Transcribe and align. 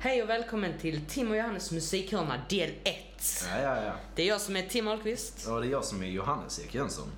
Hej 0.00 0.22
och 0.22 0.28
välkommen 0.28 0.78
till 0.78 1.00
Tim 1.06 1.30
och 1.30 1.36
Johannes 1.36 1.72
musikhörna 1.72 2.40
del 2.48 2.70
1. 2.84 2.96
Ja, 3.50 3.62
ja, 3.62 3.84
ja. 3.84 3.92
Det 4.14 4.22
är 4.22 4.26
jag 4.26 4.40
som 4.40 4.56
är 4.56 4.62
Tim 4.62 4.88
Ahlqvist. 4.88 5.46
Och 5.48 5.60
det 5.60 5.66
är 5.66 5.70
jag 5.70 5.84
som 5.84 6.02
är 6.02 6.06
Johannes 6.06 6.60
Ek 6.60 6.74
Jönsson. 6.74 7.08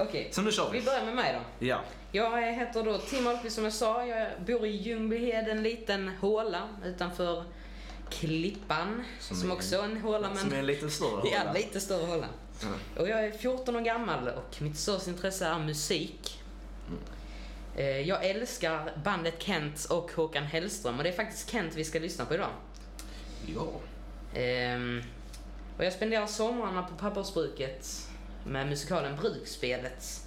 Okej, 0.00 0.28
Så 0.32 0.42
nu 0.42 0.52
kör 0.52 0.70
vi. 0.70 0.78
vi 0.78 0.84
börjar 0.84 1.04
med 1.04 1.14
mig 1.14 1.40
då. 1.60 1.66
Ja. 1.66 1.80
Jag 2.12 2.52
heter 2.52 2.82
då 2.82 2.98
Tim 2.98 3.26
Ahlqvist 3.26 3.54
som 3.54 3.64
jag 3.64 3.72
sa. 3.72 4.06
Jag 4.06 4.28
bor 4.46 4.66
i 4.66 4.70
Ljungbyhed, 4.70 5.48
en 5.48 5.62
liten 5.62 6.08
håla 6.08 6.68
utanför 6.84 7.44
Klippan. 8.10 9.04
Som, 9.20 9.36
Som 9.36 9.50
är- 9.50 9.54
också 9.54 9.76
är 9.76 9.82
en 9.84 9.96
håla 10.00 10.28
men... 10.28 10.38
Som 10.38 10.52
är 10.52 10.56
en 10.58 10.66
lite 10.66 10.90
större 10.90 11.28
Ja, 11.32 11.38
håla. 11.38 11.52
lite 11.52 11.80
större 11.80 12.06
håla. 12.06 12.26
Ja. 12.62 13.00
Och 13.02 13.08
jag 13.08 13.24
är 13.24 13.30
14 13.32 13.76
år 13.76 13.80
gammal 13.80 14.28
och 14.28 14.62
mitt 14.62 14.76
största 14.78 15.10
intresse 15.10 15.46
är 15.46 15.58
musik. 15.58 16.40
Eh, 16.88 16.92
Jag 17.82 18.24
älskar 18.24 18.92
bandet 19.04 19.42
Kent 19.42 19.84
och 19.84 20.12
Håkan 20.12 20.44
Hellström 20.44 20.96
och 20.98 21.02
det 21.04 21.08
är 21.08 21.12
faktiskt 21.16 21.50
Kent 21.50 21.74
vi 21.74 21.84
ska 21.84 21.98
lyssna 21.98 22.24
på 22.24 22.34
idag. 22.34 22.50
Ja. 23.46 23.68
Ehm, 24.40 25.02
och 25.78 25.84
jag 25.84 25.92
spenderar 25.92 26.26
somrarna 26.26 26.82
på 26.82 26.94
pappersbruket 26.96 27.88
med 28.46 28.68
musikalen 28.68 29.16
Brukspelet. 29.16 30.20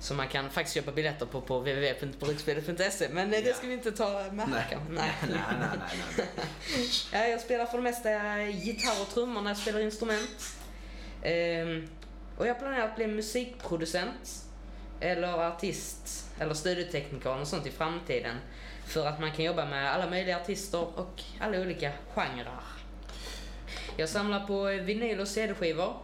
Som 0.00 0.16
man 0.16 0.28
kan 0.28 0.50
faktiskt 0.50 0.74
köpa 0.74 0.92
biljetter 0.92 1.26
på 1.26 1.40
på 1.40 1.58
www.brukspelet.se 1.58 3.08
men 3.12 3.34
eh, 3.34 3.40
det 3.42 3.48
Ja. 3.48 3.54
ska 3.54 3.66
vi 3.66 3.72
inte 3.72 3.92
ta 3.92 4.08
med 4.32 4.46
här 4.48 4.54
Nej. 4.54 4.66
kanske. 4.70 4.92
Nej, 4.92 5.10
nej, 5.22 5.30
nej, 5.30 5.68
nej, 5.78 5.98
nej. 6.16 6.26
Ja, 7.12 7.26
jag 7.26 7.40
spelar 7.40 7.66
för 7.66 7.76
det 7.76 7.82
mesta 7.82 8.42
gitarr 8.42 9.02
och 9.02 9.08
trummor 9.08 9.42
när 9.42 9.50
jag 9.50 9.56
spelar 9.58 9.80
instrument. 9.80 10.56
Ehm, 11.22 11.88
och 12.38 12.46
jag 12.46 12.58
planerar 12.58 12.88
att 12.88 12.96
bli 12.96 13.06
musikproducent 13.06 14.44
eller 15.02 15.48
artist 15.48 16.30
eller 16.38 16.54
studiotekniker 16.54 17.40
och 17.40 17.48
sånt 17.48 17.66
i 17.66 17.70
framtiden. 17.70 18.36
För 18.86 19.06
att 19.06 19.20
man 19.20 19.32
kan 19.32 19.44
jobba 19.44 19.66
med 19.66 19.92
alla 19.92 20.10
möjliga 20.10 20.40
artister 20.40 20.98
och 20.98 21.22
alla 21.40 21.60
olika 21.60 21.92
genrer. 22.14 22.62
Jag 23.96 24.08
samlar 24.08 24.46
på 24.46 24.64
vinyl 24.64 25.20
och 25.20 25.28
CD-skivor. 25.28 25.96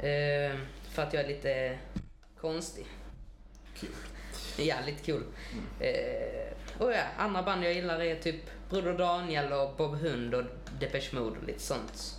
Ehm, 0.00 0.66
för 0.90 1.02
att 1.02 1.12
jag 1.12 1.24
är 1.24 1.28
lite 1.28 1.78
konstig. 2.40 2.86
Kul. 3.76 3.90
Ja, 4.56 4.74
lite 4.86 5.12
cool. 5.12 5.22
Eh, 5.80 6.82
och 6.82 6.92
ja, 6.92 7.02
andra 7.18 7.42
band 7.42 7.64
jag 7.64 7.72
gillar 7.72 8.02
är 8.02 8.16
typ 8.16 8.70
Broder 8.70 8.98
Daniel 8.98 9.52
och 9.52 9.76
Bob 9.76 9.94
Hund 9.94 10.34
och 10.34 10.44
Depeche 10.80 11.14
Mode 11.14 11.38
och 11.38 11.46
lite 11.46 11.62
sånt. 11.62 12.16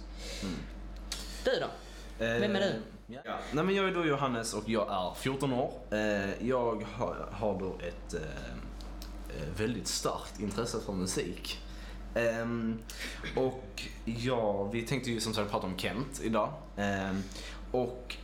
Du 1.44 1.52
då? 1.59 1.68
Vem 2.18 2.56
är 2.56 2.59
du? 2.59 2.95
Ja. 3.08 3.22
Nej, 3.53 3.64
men 3.64 3.75
jag 3.75 3.88
är 3.88 3.92
då 3.92 4.06
Johannes 4.06 4.53
och 4.53 4.70
jag 4.70 4.88
är 4.92 5.14
14 5.16 5.53
år. 5.53 5.72
Eh, 5.92 6.48
Jag 6.48 6.86
har, 7.31 7.59
då 7.59 7.75
ett 7.80 8.14
eh, 8.14 8.22
eh, 9.42 9.47
väldigt 9.58 9.88
starkt 9.88 10.39
intresse 10.39 10.80
för 10.86 10.94
musik. 10.94 11.62
Och 13.36 13.84
ja, 14.06 14.64
vi 14.64 14.81
tänkte 14.81 15.12
ju 15.12 15.20
som 15.20 15.34
sagt 15.34 15.52
prata 15.52 15.67
om 15.67 15.78
Kent 15.78 16.22
idag. 16.23 16.53
Och 17.72 18.16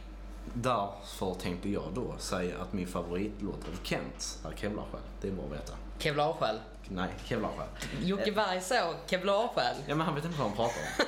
därför 0.53 1.33
tänkte 1.33 1.69
jag 1.69 1.83
då 1.93 2.16
säga 2.17 2.61
att 2.61 2.73
min 2.73 2.88
favoritlåt 2.88 3.55
av 3.55 3.83
Kent 3.83 4.39
är 4.45 4.57
Kevlarsjäl. 4.57 5.01
Det 5.21 5.27
är 5.27 5.31
bra 5.31 5.45
att 5.45 5.51
veta. 5.51 5.73
Kevlarsjäl. 5.99 6.59
Nej, 6.89 7.09
Kevlarsjäl. 7.25 7.67
Jocke 8.03 8.31
Berg 8.31 8.61
så, 8.61 8.93
Kevlarsjäl. 9.07 9.75
Ja 9.88 9.95
men 9.95 10.05
han 10.05 10.16
vet 10.16 10.25
inte 10.25 10.38
vad 10.39 10.47
han 10.47 10.57
pratar 10.57 10.81
om. 10.81 11.05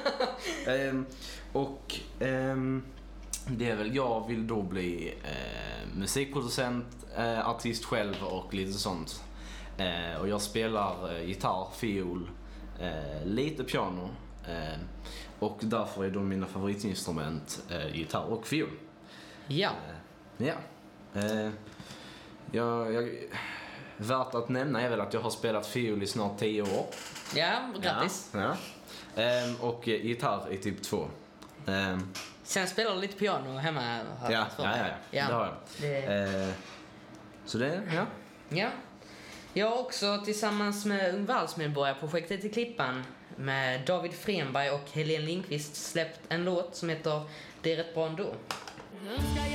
Ehm, 0.73 1.05
och 1.53 1.95
ehm, 2.19 2.83
det 3.47 3.69
är 3.69 3.75
väl, 3.75 3.95
jag 3.95 4.27
vill 4.27 4.47
då 4.47 4.61
bli 4.61 5.13
eh, 5.23 5.97
musikproducent, 5.97 6.85
eh, 7.17 7.49
artist 7.49 7.85
själv 7.85 8.23
och 8.23 8.53
lite 8.53 8.73
sånt. 8.73 9.23
Eh, 9.77 10.21
och 10.21 10.27
jag 10.27 10.41
spelar 10.41 11.15
eh, 11.15 11.27
gitarr, 11.27 11.67
fiol, 11.75 12.29
eh, 12.79 13.25
lite 13.25 13.63
piano. 13.63 14.09
Eh, 14.47 14.79
och 15.39 15.57
därför 15.61 16.05
är 16.05 16.09
då 16.09 16.19
mina 16.19 16.45
favoritinstrument 16.45 17.63
gitarr 17.93 18.25
och 18.25 18.47
fiol. 18.47 18.69
Ja. 19.47 19.71
ja. 20.37 20.53
jag, 22.51 22.93
jag, 22.93 23.09
värt 23.97 24.35
att 24.35 24.49
nämna 24.49 24.81
är 24.81 24.89
väl 24.89 25.01
att 25.01 25.13
jag 25.13 25.21
har 25.21 25.29
spelat 25.29 25.67
fiol 25.67 26.03
i 26.03 26.07
snart 26.07 26.39
10 26.39 26.61
år. 26.61 26.85
Ja, 27.35 27.71
grattis. 27.81 28.29
Ja, 28.33 28.39
ja. 29.15 29.21
Ehm, 29.21 29.55
och 29.55 29.87
gitarr 29.87 30.53
i 30.53 30.57
typ 30.57 30.81
2. 30.83 31.07
Sen 32.43 32.67
spelar 32.67 32.95
du 32.95 33.01
lite 33.01 33.17
piano 33.17 33.57
hemma. 33.57 33.81
har 34.19 34.31
ja, 34.31 34.47
ja, 34.57 34.63
ja, 34.77 34.85
ja, 35.11 35.27
det 35.27 35.33
har 35.33 35.45
jag. 35.45 35.53
Det- 35.77 36.43
Eh, 36.47 36.49
så 37.45 37.57
det, 37.57 37.81
ja. 37.95 38.05
Ja. 38.49 38.69
Jag 39.53 39.69
har 39.69 39.77
också 39.79 40.21
tillsammans 40.25 40.85
med 40.85 41.13
Ung 41.15 41.25
Världsmedborgarprojektet 41.25 42.45
i 42.45 42.49
Klippan 42.49 43.03
med 43.35 43.81
David 43.85 44.13
Frenberg 44.13 44.69
och 44.69 44.89
Helene 44.91 45.25
Lindqvist 45.25 45.75
släppt 45.75 46.19
en 46.29 46.45
låt 46.45 46.75
som 46.75 46.89
heter 46.89 47.21
Det 47.61 47.73
är 47.73 47.77
rätt 47.77 47.93
bra 47.93 48.07
ändå. 48.07 48.23
Önskar 48.23 49.45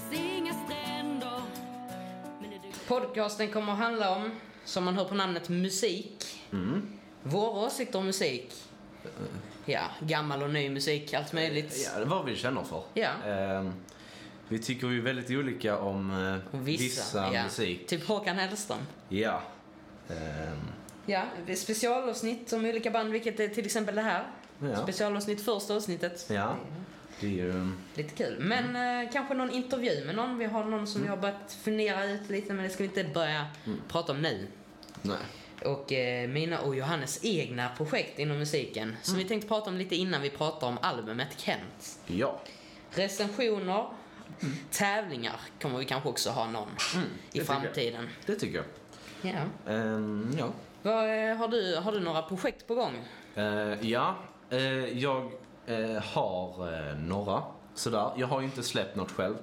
finns 0.00 0.22
inga 0.36 0.52
stränder 0.52 1.42
Men 2.40 2.50
det 2.50 2.56
duger 2.56 2.74
Podcasten 2.88 3.48
kommer 3.50 3.72
att 3.72 3.78
handla 3.78 4.16
om, 4.16 4.30
som 4.64 4.84
man 4.84 4.96
hör 4.96 5.04
på 5.04 5.14
namnet, 5.14 5.48
musik. 5.48 6.40
Mm. 6.52 6.92
Våra 7.22 7.66
åsikter 7.66 7.98
om 7.98 8.06
musik. 8.06 8.52
Ja, 9.64 9.80
gammal 10.00 10.42
och 10.42 10.50
ny 10.50 10.70
musik, 10.70 11.14
allt 11.14 11.32
möjligt. 11.32 11.90
ja, 11.92 11.98
det 12.00 12.04
var 12.04 12.24
vi 12.24 12.36
känner 12.36 12.62
för. 12.62 12.82
Ja. 12.94 13.08
Ehm, 13.26 13.72
vi 14.48 14.58
tycker 14.58 14.88
ju 14.88 15.00
väldigt 15.00 15.30
olika 15.30 15.78
om 15.78 16.10
eh, 16.10 16.54
Och 16.60 16.68
vissa, 16.68 17.34
ja. 17.34 17.42
musik. 17.44 17.86
Typ 17.86 18.06
Håkan 18.08 18.36
Hellström. 18.36 18.78
Ja. 19.08 19.40
Ehm, 20.08 20.58
Ja, 21.06 21.22
specialavsnitt 21.56 22.52
om 22.52 22.64
olika 22.64 22.90
band, 22.90 23.12
vilket 23.12 23.40
är 23.40 23.48
till 23.48 23.66
exempel 23.66 23.94
det 23.94 24.02
här. 24.02 24.26
Ja. 24.58 24.76
Specialavsnitt 24.82 25.44
första 25.44 25.74
avsnittet. 25.76 26.26
ja. 26.30 26.56
Det 27.20 27.26
är 27.26 27.30
ju... 27.30 27.72
Lite 27.94 28.14
kul. 28.14 28.36
Men 28.40 28.76
eh, 28.76 29.12
kanske 29.12 29.34
någon 29.34 29.50
intervju 29.50 30.04
med 30.04 30.14
någon. 30.14 30.38
Vi 30.38 30.44
har 30.44 30.64
någon 30.64 30.86
som 30.86 31.02
vi 31.02 31.08
har 31.08 31.16
börjat 31.16 31.58
fundera 31.62 32.04
ut 32.04 32.30
lite, 32.30 32.52
men 32.52 32.64
det 32.64 32.70
ska 32.70 32.82
vi 32.82 32.88
inte 32.88 33.04
börja 33.04 33.46
prata 33.88 34.12
om 34.12 34.22
nu. 34.22 34.46
Nej. 35.02 35.16
Och 35.64 35.92
eh, 35.92 36.28
mina 36.28 36.60
och 36.60 36.76
Johannes 36.76 37.24
egna 37.24 37.68
projekt 37.76 38.18
inom 38.18 38.38
musiken. 38.38 38.96
Som 39.02 39.18
vi 39.18 39.24
tänkte 39.24 39.48
prata 39.48 39.70
om 39.70 39.76
lite 39.76 39.96
innan 39.96 40.22
vi 40.22 40.30
pratar 40.30 40.66
om 40.66 40.78
albumet 40.82 41.40
Kent. 41.40 41.98
Ja. 42.06 42.40
Recensioner, 42.90 43.86
tävlingar 44.70 45.40
kommer 45.60 45.78
vi 45.78 45.84
kanske 45.84 46.08
också 46.08 46.30
ha 46.30 46.50
någon 46.50 46.68
det 46.94 47.00
i 47.00 47.32
tycker 47.32 47.44
framtiden. 47.44 48.08
Det 48.26 48.34
tycker 48.34 48.56
jag. 48.56 48.64
Ja. 49.34 49.72
Ehm, 49.72 50.36
ja. 50.38 50.52
Vad, 50.82 51.30
eh, 51.30 51.36
har, 51.36 51.48
du, 51.48 51.76
har 51.76 51.92
du 51.92 52.00
några 52.00 52.22
projekt 52.22 52.66
på 52.66 52.74
gång? 52.74 52.92
Eh, 53.34 53.90
ja, 53.90 54.16
eh, 54.50 54.98
jag 54.98 55.32
eh, 55.66 56.02
har 56.02 56.72
eh, 56.88 56.96
några 56.96 57.42
sådär. 57.74 58.10
Jag 58.16 58.26
har 58.26 58.40
ju 58.40 58.46
inte 58.46 58.62
släppt 58.62 58.96
något 58.96 59.10
själv. 59.12 59.34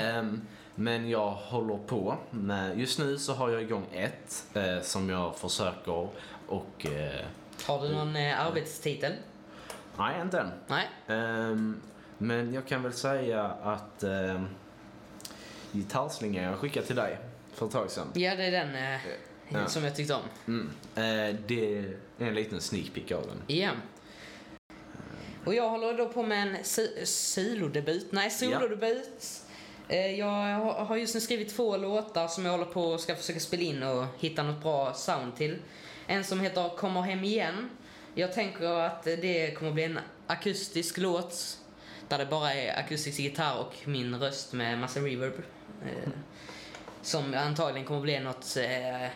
Ehm, 0.00 0.40
men 0.74 1.08
jag 1.10 1.30
håller 1.30 1.76
på 1.78 2.16
med, 2.30 2.78
just 2.80 2.98
nu 2.98 3.18
så 3.18 3.34
har 3.34 3.50
jag 3.50 3.62
igång 3.62 3.86
ett 3.92 4.44
eh, 4.54 4.80
som 4.82 5.10
jag 5.10 5.36
försöker 5.36 6.08
och, 6.48 6.86
eh, 6.86 7.24
Har 7.66 7.82
du 7.82 7.94
någon 7.94 8.16
eh, 8.16 8.46
arbetstitel? 8.46 9.12
nej 9.98 10.20
inte 10.22 10.40
än. 10.40 10.50
Nej. 10.66 10.88
Ehm, 11.06 11.80
men 12.18 12.52
jag 12.54 12.66
kan 12.66 12.82
väl 12.82 12.92
säga 12.92 13.44
att 13.62 14.02
eh, 14.02 14.42
gitarrslingan 15.72 16.44
jag 16.44 16.58
skickade 16.58 16.86
till 16.86 16.96
dig 16.96 17.18
för 17.54 17.66
ett 17.66 17.72
tag 17.72 17.90
sedan. 17.90 18.06
Ja, 18.14 18.34
det 18.36 18.44
är 18.44 18.50
den 18.50 18.74
eh, 18.74 19.00
Ja. 19.48 19.66
som 19.66 19.84
jag 19.84 19.96
tyckte 19.96 20.14
om. 20.14 20.20
Mm. 20.46 20.70
Eh, 20.94 21.36
det 21.46 21.78
är 21.78 21.96
en 22.18 22.34
liten 22.34 22.60
sneak 22.60 22.94
peek 22.94 23.12
av 23.12 23.22
den. 23.26 23.56
Ja. 23.56 23.70
Och 25.46 25.54
jag 25.54 25.68
håller 25.70 25.92
då 25.98 26.08
på 26.08 26.22
med 26.22 26.42
en 26.48 26.64
si- 26.64 27.06
silodebut. 27.06 28.12
Nej, 28.12 28.30
solodebut. 28.30 29.40
Eh, 29.88 30.10
Jag 30.18 30.26
har- 30.60 30.96
just 30.96 31.14
nu 31.14 31.20
skrivit 31.20 31.56
två 31.56 31.76
låtar 31.76 32.28
som 32.28 32.44
jag 32.44 32.52
håller 32.52 32.64
på 32.64 32.82
och 32.82 33.00
ska 33.00 33.16
försöka 33.16 33.40
spela 33.40 33.62
in 33.62 33.82
och 33.82 34.04
hitta 34.18 34.42
något 34.42 34.62
bra 34.62 34.94
sound 34.94 35.36
till. 35.36 35.58
En 36.06 36.24
som 36.24 36.40
heter 36.40 36.76
Kommer 36.76 37.00
hem 37.02 37.24
igen. 37.24 37.70
Jag 38.14 38.32
tänker 38.32 38.66
att 38.80 39.04
det 39.04 39.54
kommer 39.58 39.72
bli 39.72 39.82
en 39.84 39.98
akustisk 40.26 40.98
låt 40.98 41.58
där 42.08 42.18
det 42.18 42.26
bara 42.26 42.54
är 42.54 42.78
akustisk 42.84 43.18
gitarr 43.18 43.58
och 43.58 43.74
min 43.88 44.14
röst 44.20 44.52
med 44.52 44.78
massa 44.78 45.00
reverb. 45.00 45.42
Eh, 45.86 46.10
Som 47.02 47.34
antagligen 47.34 47.86
kommer 47.86 48.00
bli 48.00 48.20
något 48.20 48.56
eh, 48.56 49.08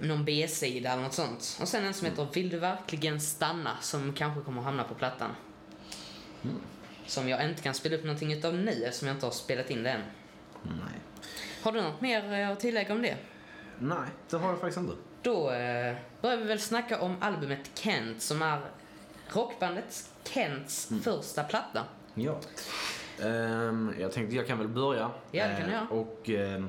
någon 0.00 0.24
B-sida 0.24 0.92
eller 0.92 1.02
något 1.02 1.14
sånt. 1.14 1.58
Och 1.60 1.68
sen 1.68 1.84
en 1.84 1.94
som 1.94 2.06
heter 2.06 2.26
Vill 2.34 2.48
du 2.48 2.58
verkligen 2.58 3.20
stanna? 3.20 3.76
Som 3.80 4.12
kanske 4.12 4.40
kommer 4.40 4.62
hamna 4.62 4.84
på 4.84 4.94
plattan. 4.94 5.30
Som 7.06 7.28
jag 7.28 7.44
inte 7.48 7.62
kan 7.62 7.74
spela 7.74 7.96
upp 7.96 8.04
någonting 8.04 8.32
utav 8.32 8.54
nu 8.54 8.84
eftersom 8.84 9.08
jag 9.08 9.16
inte 9.16 9.26
har 9.26 9.30
spelat 9.32 9.70
in 9.70 9.82
det 9.82 9.90
än. 9.90 10.00
Nej. 10.62 11.00
Har 11.62 11.72
du 11.72 11.82
något 11.82 12.00
mer 12.00 12.32
eh, 12.32 12.50
att 12.50 12.60
tillägga 12.60 12.94
om 12.94 13.02
det? 13.02 13.16
Nej, 13.78 14.08
det 14.30 14.36
har 14.36 14.48
jag 14.48 14.60
faktiskt 14.60 14.78
inte. 14.78 14.94
Då 15.22 15.50
eh, 15.50 15.96
börjar 16.20 16.36
vi 16.36 16.44
väl 16.44 16.60
snacka 16.60 17.00
om 17.00 17.16
albumet 17.20 17.70
Kent 17.74 18.22
som 18.22 18.42
är 18.42 18.60
rockbandet 19.28 20.10
Kents 20.24 20.90
Mm. 20.90 21.02
första 21.02 21.44
platta. 21.44 21.84
Ja. 22.14 22.40
Ehm, 23.22 23.94
jag 23.98 24.12
tänkte 24.12 24.36
jag 24.36 24.46
kan 24.46 24.58
väl 24.58 24.68
börja. 24.68 25.10
Ja, 25.30 25.46
det 25.48 25.54
kan 25.54 25.62
du 25.62 25.66
Eh, 25.66 25.72
göra. 25.72 25.86
Och 25.88 26.30
ehm, 26.30 26.68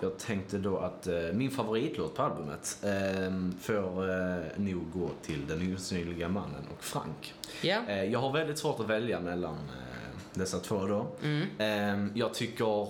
jag 0.00 0.18
tänkte 0.18 0.58
då 0.58 0.78
att 0.78 1.06
eh, 1.06 1.14
min 1.32 1.50
favoritlåt 1.50 2.14
på 2.14 2.22
albumet 2.22 2.78
um, 3.26 3.54
får 3.60 4.10
eh, 4.10 4.36
nog 4.56 4.90
gå 4.92 5.08
till 5.22 5.46
Den 5.46 5.74
osynliga 5.74 6.28
mannen 6.28 6.64
och 6.78 6.84
Frank. 6.84 7.34
Ja. 7.62 7.78
Eh, 7.88 8.04
jag 8.04 8.18
har 8.18 8.32
väldigt 8.32 8.58
svårt 8.58 8.80
att 8.80 8.86
välja 8.86 9.20
mellan 9.20 9.54
eh, 9.54 10.18
dessa 10.34 10.58
två 10.58 10.86
då. 10.86 11.06
Mm. 11.22 11.46
Ehm, 11.58 12.12
jag 12.14 12.34
tycker... 12.34 12.88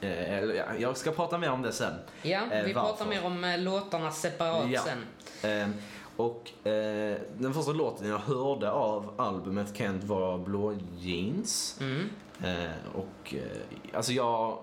eh, 0.00 0.44
jag 0.78 0.96
ska 0.96 1.10
prata 1.10 1.38
mer 1.38 1.50
om 1.50 1.62
det 1.62 1.72
sen. 1.72 1.94
Ja, 2.22 2.40
Eh, 2.52 2.64
vi 2.64 2.72
pratar 2.74 2.88
varför? 3.04 3.06
mer 3.06 3.24
om 3.26 3.44
eh, 3.44 3.58
låtarna 3.58 4.10
separat 4.10 4.70
Ja. 4.70 4.80
sen. 4.80 5.04
Ehm, 5.50 5.72
och 6.16 6.66
eh, 6.66 7.16
den 7.38 7.54
första 7.54 7.72
låten 7.72 8.08
jag 8.08 8.18
hörde 8.18 8.70
av 8.70 9.14
albumet 9.16 9.76
Kent 9.76 10.04
var 10.04 10.38
Blå 10.38 10.74
jeans. 10.98 11.78
Mm. 11.80 12.08
Eh, 12.44 12.70
och 12.94 13.34
eh, 13.34 13.96
alltså 13.96 14.12
jag, 14.12 14.58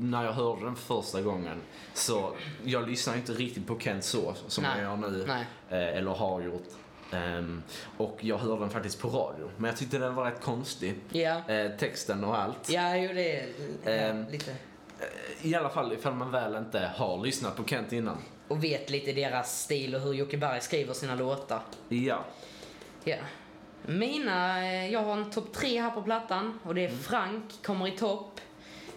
när 0.00 0.24
jag 0.24 0.32
hörde 0.32 0.64
den 0.64 0.76
första 0.76 1.22
gången 1.22 1.60
så 1.94 2.32
jag 2.64 2.88
lyssnar 2.88 3.16
inte 3.16 3.32
riktigt 3.32 3.66
på 3.66 3.78
Kent 3.78 4.04
så 4.04 4.34
som 4.46 4.62
Nej. 4.64 4.72
jag 4.82 4.82
gör 4.82 4.96
nu. 5.10 5.24
Nej. 5.26 5.44
Eh, 5.70 5.96
eller 5.98 6.10
har 6.10 6.40
gjort. 6.42 6.66
Ehm, 7.12 7.62
och 7.96 8.18
jag 8.20 8.38
hörde 8.38 8.60
den 8.60 8.70
faktiskt 8.70 9.00
på 9.00 9.08
radio. 9.08 9.50
Men 9.56 9.68
jag 9.68 9.76
tyckte 9.78 9.98
den 9.98 10.14
var 10.14 10.24
rätt 10.24 10.40
konstig. 10.42 10.94
Ja. 11.10 11.48
Eh, 11.48 11.70
texten 11.78 12.24
och 12.24 12.38
allt. 12.38 12.70
Ja, 12.70 12.96
jo 12.96 13.12
det 13.14 13.40
är 13.40 14.10
Ehm. 14.10 14.24
lite. 14.30 14.54
I 15.42 15.54
alla 15.54 15.68
fall 15.68 15.92
ifall 15.92 16.14
man 16.14 16.30
väl 16.30 16.56
inte 16.56 16.90
har 16.96 17.24
lyssnat 17.24 17.56
på 17.56 17.64
Kent 17.64 17.92
innan. 17.92 18.16
Och 18.48 18.64
vet 18.64 18.90
lite 18.90 19.12
deras 19.12 19.62
stil 19.62 19.94
och 19.94 20.00
hur 20.00 20.12
Jocke 20.12 20.36
Berg 20.36 20.60
skriver 20.60 20.94
sina 20.94 21.14
låtar. 21.14 21.60
Ja. 21.88 22.24
Ja. 23.04 23.16
Mina, 23.86 24.58
eh, 24.66 24.92
jag 24.92 25.02
har 25.02 25.12
en 25.12 25.30
topp 25.30 25.52
tre 25.52 25.80
här 25.80 25.90
på 25.90 26.02
plattan 26.02 26.58
och 26.64 26.74
det 26.74 26.84
Mm. 26.84 26.96
är 26.98 27.02
Frank 27.02 27.44
kommer 27.64 27.88
i 27.88 27.90
topp. 27.98 28.40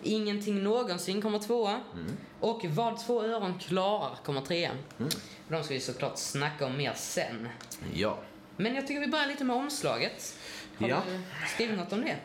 Ingenting 0.04 0.64
någonsin 0.64 1.22
kommer 1.22 1.40
tvåa. 1.40 1.80
Mm. 1.94 2.18
Och 2.40 2.66
Vad 2.66 3.00
två 3.00 3.24
öron 3.24 3.60
klarar 3.60 4.16
kommer 4.26 4.42
trea. 4.42 4.72
Mm. 5.00 5.12
De 5.48 5.64
ska 5.64 5.74
vi 5.74 5.80
såklart 5.80 6.18
snacka 6.18 6.66
om 6.66 6.78
mer 6.78 6.94
sen. 6.96 7.50
Ja. 7.94 8.18
Men 8.58 8.76
jag 8.76 8.88
tycker 8.88 9.02
vi 9.02 9.08
börjar 9.08 9.28
lite 9.28 9.44
med 9.44 9.56
omslaget. 9.56 10.36
Har 10.80 10.88
Ja. 10.90 11.02
du 11.08 11.20
skrivit 11.54 11.78
något 11.78 11.94
om 11.94 12.02
det? 12.02 12.16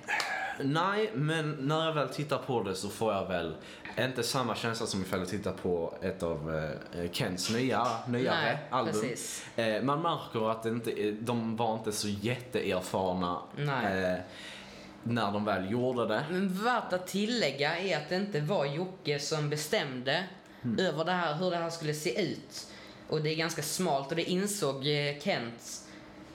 Nej, 0.64 1.10
men 1.14 1.50
när 1.60 1.84
jag 1.86 1.92
väl 1.94 2.08
tittar 2.08 2.38
på 2.38 2.62
det 2.62 2.74
så 2.74 2.88
får 2.88 3.12
jag 3.12 3.26
väl 3.28 3.54
inte 3.98 4.22
samma 4.22 4.54
känsla 4.54 4.86
som 4.86 5.02
ifall 5.02 5.18
jag 5.18 5.28
tittar 5.28 5.52
på 5.52 5.94
ett 6.02 6.22
av 6.22 6.54
eh, 6.94 7.10
Kents 7.10 7.50
nya, 7.50 7.86
nyare 8.08 8.34
Nej, 8.44 8.58
album. 8.70 8.92
precis. 8.92 9.46
Eh, 9.56 9.82
man 9.82 10.02
märker 10.02 10.50
att 10.50 10.66
inte, 10.66 11.10
de 11.20 11.56
var 11.56 11.74
inte 11.74 11.92
så 11.92 12.08
jätteerfarna 12.08 13.42
Nej. 13.56 14.22
Eh, 15.06 15.12
när 15.12 15.32
de 15.32 15.44
väl 15.44 15.70
gjorde 15.70 16.06
det. 16.06 16.24
Men 16.30 16.64
värt 16.64 16.92
att 16.92 17.06
tillägga 17.06 17.78
är 17.78 17.96
att 17.96 18.08
det 18.08 18.16
inte 18.16 18.40
var 18.40 18.64
Jocke 18.64 19.18
som 19.18 19.50
bestämde 19.50 20.24
Mm. 20.64 20.78
över 20.86 21.04
det 21.04 21.12
här, 21.12 21.34
hur 21.34 21.50
det 21.50 21.56
här 21.56 21.70
skulle 21.70 21.94
se 21.94 22.22
ut. 22.22 22.66
Och 23.08 23.22
det 23.22 23.30
är 23.30 23.34
ganska 23.36 23.62
smalt 23.62 24.10
och 24.10 24.16
det 24.16 24.22
insåg 24.30 24.76
eh, 24.86 25.18
Kent 25.20 25.80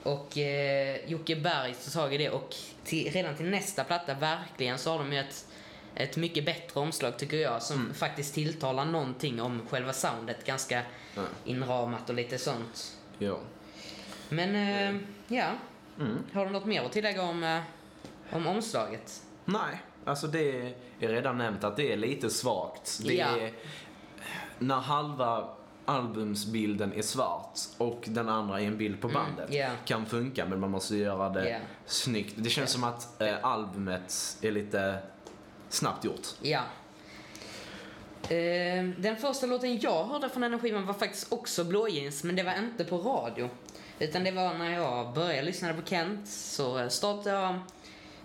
och 0.02 0.38
eh, 0.38 0.96
Jocke 1.10 1.36
Berg 1.36 1.74
tog 1.74 1.92
tag 1.92 2.14
i 2.14 2.18
det 2.18 2.30
och 2.30 2.54
till, 2.84 3.10
redan 3.12 3.36
till 3.36 3.46
nästa 3.46 3.84
platta 3.84 4.14
verkligen 4.14 4.78
så 4.78 4.90
har 4.90 4.98
de 4.98 5.12
ju 5.12 5.18
ett, 5.18 5.46
ett 5.94 6.16
mycket 6.16 6.44
bättre 6.44 6.80
omslag 6.80 7.18
tycker 7.18 7.36
jag 7.36 7.62
som 7.62 7.76
Mm. 7.80 7.94
faktiskt 7.94 8.34
tilltalar 8.34 8.84
någonting 8.84 9.40
om 9.42 9.62
själva 9.70 9.92
soundet. 9.92 10.44
Ganska 10.46 10.82
Ja. 11.14 11.22
inramat 11.44 12.08
och 12.08 12.14
lite 12.14 12.38
sånt. 12.38 12.96
Ja. 13.18 13.38
Men 14.28 14.54
eh, 14.56 15.00
ja, 15.28 15.46
Mm. 15.98 16.18
har 16.32 16.46
du 16.46 16.50
något 16.52 16.64
mer 16.66 16.82
att 16.82 16.92
tillägga 16.92 17.22
om, 17.22 17.42
eh, 17.44 17.60
om 18.32 18.46
omslaget? 18.46 19.22
Nej, 19.44 19.82
alltså 20.04 20.26
det 20.26 20.60
är 21.00 21.08
redan 21.08 21.38
nämnt 21.38 21.64
att 21.64 21.76
det 21.76 21.92
är 21.92 21.96
lite 21.96 22.30
svagt. 22.30 23.00
Det 23.06 23.14
Ja. 23.14 23.26
är 23.26 23.52
när 24.58 24.76
halva 24.80 25.48
albumsbilden 25.84 26.92
är 26.92 27.02
svart 27.02 27.58
och 27.78 28.02
den 28.06 28.28
andra 28.28 28.60
är 28.60 28.66
en 28.66 28.76
bild 28.78 29.00
på 29.00 29.08
bandet. 29.08 29.48
Mm, 29.48 29.60
ja. 29.60 29.68
Kan 29.84 30.06
funka 30.06 30.44
men 30.46 30.60
man 30.60 30.70
måste 30.70 30.96
göra 30.96 31.28
det 31.28 31.48
Ja. 31.50 31.58
snyggt. 31.86 32.34
Det 32.36 32.50
känns 32.50 32.70
som 32.70 32.84
att 32.84 33.22
eh, 33.22 33.34
albumet 33.42 34.36
är 34.42 34.50
lite 34.50 34.98
snabbt 35.68 36.04
gjort. 36.04 36.26
Ja. 36.42 36.60
Eh, 38.22 38.84
den 38.98 39.16
första 39.16 39.46
låten 39.46 39.78
jag 39.80 40.04
hörde 40.04 40.28
från 40.28 40.42
den 40.42 40.58
skivan 40.58 40.86
var 40.86 40.94
faktiskt 40.94 41.32
också 41.32 41.64
Blå 41.64 41.88
jeans, 41.88 42.24
men 42.24 42.36
det 42.36 42.42
var 42.42 42.54
inte 42.58 42.84
på 42.84 42.98
radio. 42.98 43.48
Utan 43.98 44.24
det 44.24 44.30
var 44.30 44.54
när 44.54 44.72
jag 44.72 45.14
började 45.14 45.42
lyssna 45.42 45.74
på 45.74 45.82
Kent, 45.86 46.28
så 46.28 46.90
startade 46.90 47.36
jag 47.36 47.58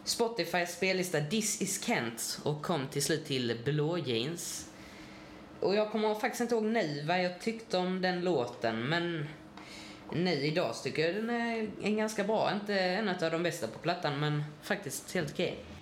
Spotifys 0.07 0.71
spellista 0.71 1.21
This 1.21 1.61
is 1.61 1.83
Kent 1.85 2.39
och 2.43 2.61
kom 2.61 2.87
till 2.87 3.03
slut 3.03 3.25
till 3.25 3.57
Blå 3.65 3.97
jeans. 3.97 4.69
Och 5.59 5.75
jag 5.75 5.91
kommer 5.91 6.15
faktiskt 6.15 6.41
inte 6.41 6.55
ihåg 6.55 6.63
nu 6.63 7.03
vad 7.07 7.23
jag 7.23 7.41
tyckte 7.41 7.77
om 7.77 8.01
den 8.01 8.21
låten, 8.21 8.89
men 8.89 9.27
nu 10.13 10.31
idag 10.31 10.75
så 10.75 10.83
tycker 10.83 11.05
jag 11.05 11.15
den 11.15 11.29
är, 11.29 11.69
är 11.83 11.91
ganska 11.91 12.23
bra. 12.23 12.51
Inte 12.53 12.79
en 12.79 13.09
av 13.09 13.31
de 13.31 13.43
bästa 13.43 13.67
på 13.67 13.79
plattan, 13.79 14.19
men 14.19 14.43
faktiskt 14.61 15.13
helt 15.13 15.31
okej. 15.31 15.51
Okay. 15.51 15.76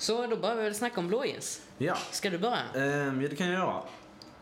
Så 0.00 0.26
då 0.26 0.36
börjar 0.36 0.56
vi 0.56 0.62
väl 0.62 0.74
snacka 0.74 1.00
om 1.00 1.08
Blå 1.08 1.24
jeans. 1.24 1.62
Ja, 1.78 1.96
Ska 2.10 2.30
du 2.30 2.38
börja? 2.38 2.62
Ehm, 2.74 3.22
ja 3.22 3.28
det 3.28 3.36
kan 3.36 3.46
jag 3.46 3.58
göra. 3.58 3.82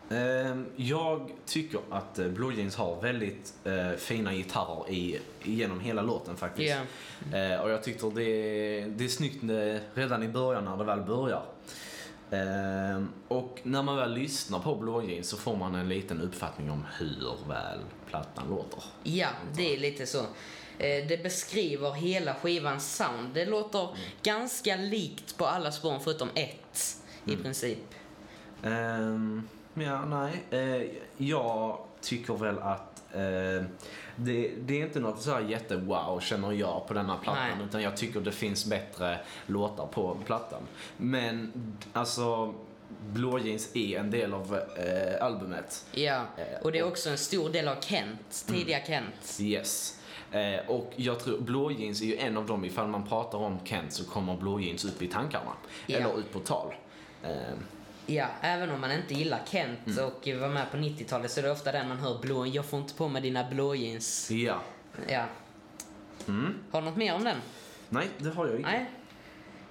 Ehm, 0.09 0.65
jag 0.75 1.31
tycker 1.45 1.79
att 1.89 2.19
eh, 2.19 2.27
Blue 2.27 2.55
Jeans 2.55 2.75
har 2.75 3.01
väldigt 3.01 3.53
eh, 3.63 3.91
fina 3.91 4.33
gitarrer 4.33 4.89
i, 4.89 5.19
genom 5.43 5.79
hela 5.79 6.01
låten 6.01 6.37
faktiskt. 6.37 6.75
Ja. 7.31 7.37
Eh, 7.37 7.59
och 7.61 7.69
jag 7.69 7.83
tycker 7.83 8.11
det, 8.15 8.81
det 8.81 9.03
är 9.03 9.07
snyggt 9.07 9.43
redan 9.93 10.23
i 10.23 10.27
början 10.27 10.65
när 10.65 10.77
det 10.77 10.83
väl 10.83 11.01
börjar. 11.01 11.43
Ehm, 12.31 13.09
och 13.27 13.59
när 13.63 13.83
man 13.83 13.97
väl 13.97 14.13
lyssnar 14.13 14.59
på 14.59 14.75
Blue 14.75 15.05
Jeans 15.11 15.29
så 15.29 15.37
får 15.37 15.55
man 15.55 15.75
en 15.75 15.89
liten 15.89 16.21
uppfattning 16.21 16.71
om 16.71 16.85
hur 16.99 17.47
väl 17.47 17.79
plattan 18.09 18.49
låter. 18.49 18.83
Ja, 19.03 19.27
det 19.55 19.73
är 19.75 19.79
lite 19.79 20.05
så. 20.05 20.25
Eh, 20.79 21.07
Det 21.07 21.23
beskriver 21.23 21.91
hela 21.91 22.33
skivans 22.35 22.95
sound. 22.95 23.33
Det 23.33 23.45
låter 23.45 23.79
Mm. 23.83 23.95
ganska 24.23 24.75
likt 24.75 25.37
på 25.37 25.45
alla 25.45 25.71
spåren 25.71 25.99
förutom 25.99 26.29
ett, 26.35 26.97
i 27.25 27.31
Mm. 27.31 27.43
princip. 27.43 27.79
Ehm, 28.63 29.47
ja, 29.73 30.05
nej. 30.05 30.43
Eh, 30.49 30.87
jag 31.17 31.79
tycker 32.01 32.33
väl 32.33 32.59
att 32.59 33.03
eh, 33.13 33.65
det, 34.15 34.51
det 34.59 34.81
är 34.81 34.85
inte 34.85 34.99
något 34.99 35.21
så 35.21 35.31
här 35.31 35.41
jätte-wow 35.41 36.19
känner 36.19 36.51
jag 36.51 36.87
på 36.87 36.93
denna 36.93 37.17
plattan. 37.17 37.57
Nej. 37.57 37.67
Utan 37.69 37.81
jag 37.81 37.97
tycker 37.97 38.19
det 38.21 38.31
finns 38.31 38.65
bättre 38.65 39.19
låtar 39.45 39.85
på 39.87 40.17
plattan. 40.25 40.61
Men 40.97 41.51
alltså, 41.93 42.53
Blå 43.09 43.39
Jeans 43.39 43.75
är 43.75 43.99
en 43.99 44.11
del 44.11 44.33
av 44.33 44.55
eh, 44.77 45.25
albumet. 45.25 45.85
Ja, 45.91 46.25
och 46.61 46.71
det 46.71 46.79
är 46.79 46.87
också 46.87 47.09
en 47.09 47.17
stor 47.17 47.49
del 47.49 47.67
av 47.67 47.75
Kent, 47.81 48.45
tidiga 48.47 48.85
Kent. 48.85 49.37
Yes. 49.39 49.98
Eh, 50.31 50.69
och 50.69 50.93
jag 50.95 51.19
tror 51.19 51.39
Blå 51.39 51.71
Jeans 51.71 52.01
är 52.01 52.05
ju 52.05 52.17
en 52.17 52.37
av 52.37 52.45
dem, 52.45 52.65
ifall 52.65 52.87
man 52.87 53.07
pratar 53.07 53.37
om 53.37 53.59
Kent 53.65 53.93
så 53.93 54.03
kommer 54.05 54.37
Blå 54.37 54.59
Jeans 54.59 54.85
upp 54.85 55.01
i 55.01 55.07
tankarna. 55.07 55.51
Ja. 55.87 55.97
Eller 55.97 56.19
ut 56.19 56.33
på 56.33 56.39
tal. 56.39 56.73
Eh, 57.23 57.31
Ja, 58.05 58.25
även 58.41 58.69
om 58.71 58.81
man 58.81 58.91
inte 58.91 59.13
gillar 59.13 59.41
Kent 59.51 59.79
Mm. 59.87 60.05
och 60.05 60.27
var 60.41 60.49
med 60.49 60.71
på 60.71 60.77
90-talet 60.77 61.31
så 61.31 61.39
är 61.39 61.43
det 61.43 61.51
ofta 61.51 61.71
den 61.71 61.87
man 61.87 61.97
hör 61.97 62.19
blå, 62.19 62.45
jag 62.45 62.65
får 62.65 62.79
inte 62.79 62.93
på 62.93 63.07
mig 63.07 63.21
dina 63.21 63.43
blå 63.49 63.75
jeans. 63.75 64.31
ja. 64.31 64.61
Ja. 65.07 65.25
Mm. 66.27 66.53
Har 66.71 66.81
du 66.81 66.85
något 66.87 66.97
mer 66.97 67.15
om 67.15 67.23
den? 67.23 67.37
Nej, 67.89 68.07
det 68.17 68.29
har 68.29 68.47
jag 68.47 68.55
inte. 68.55 68.69
Nej. 68.71 68.85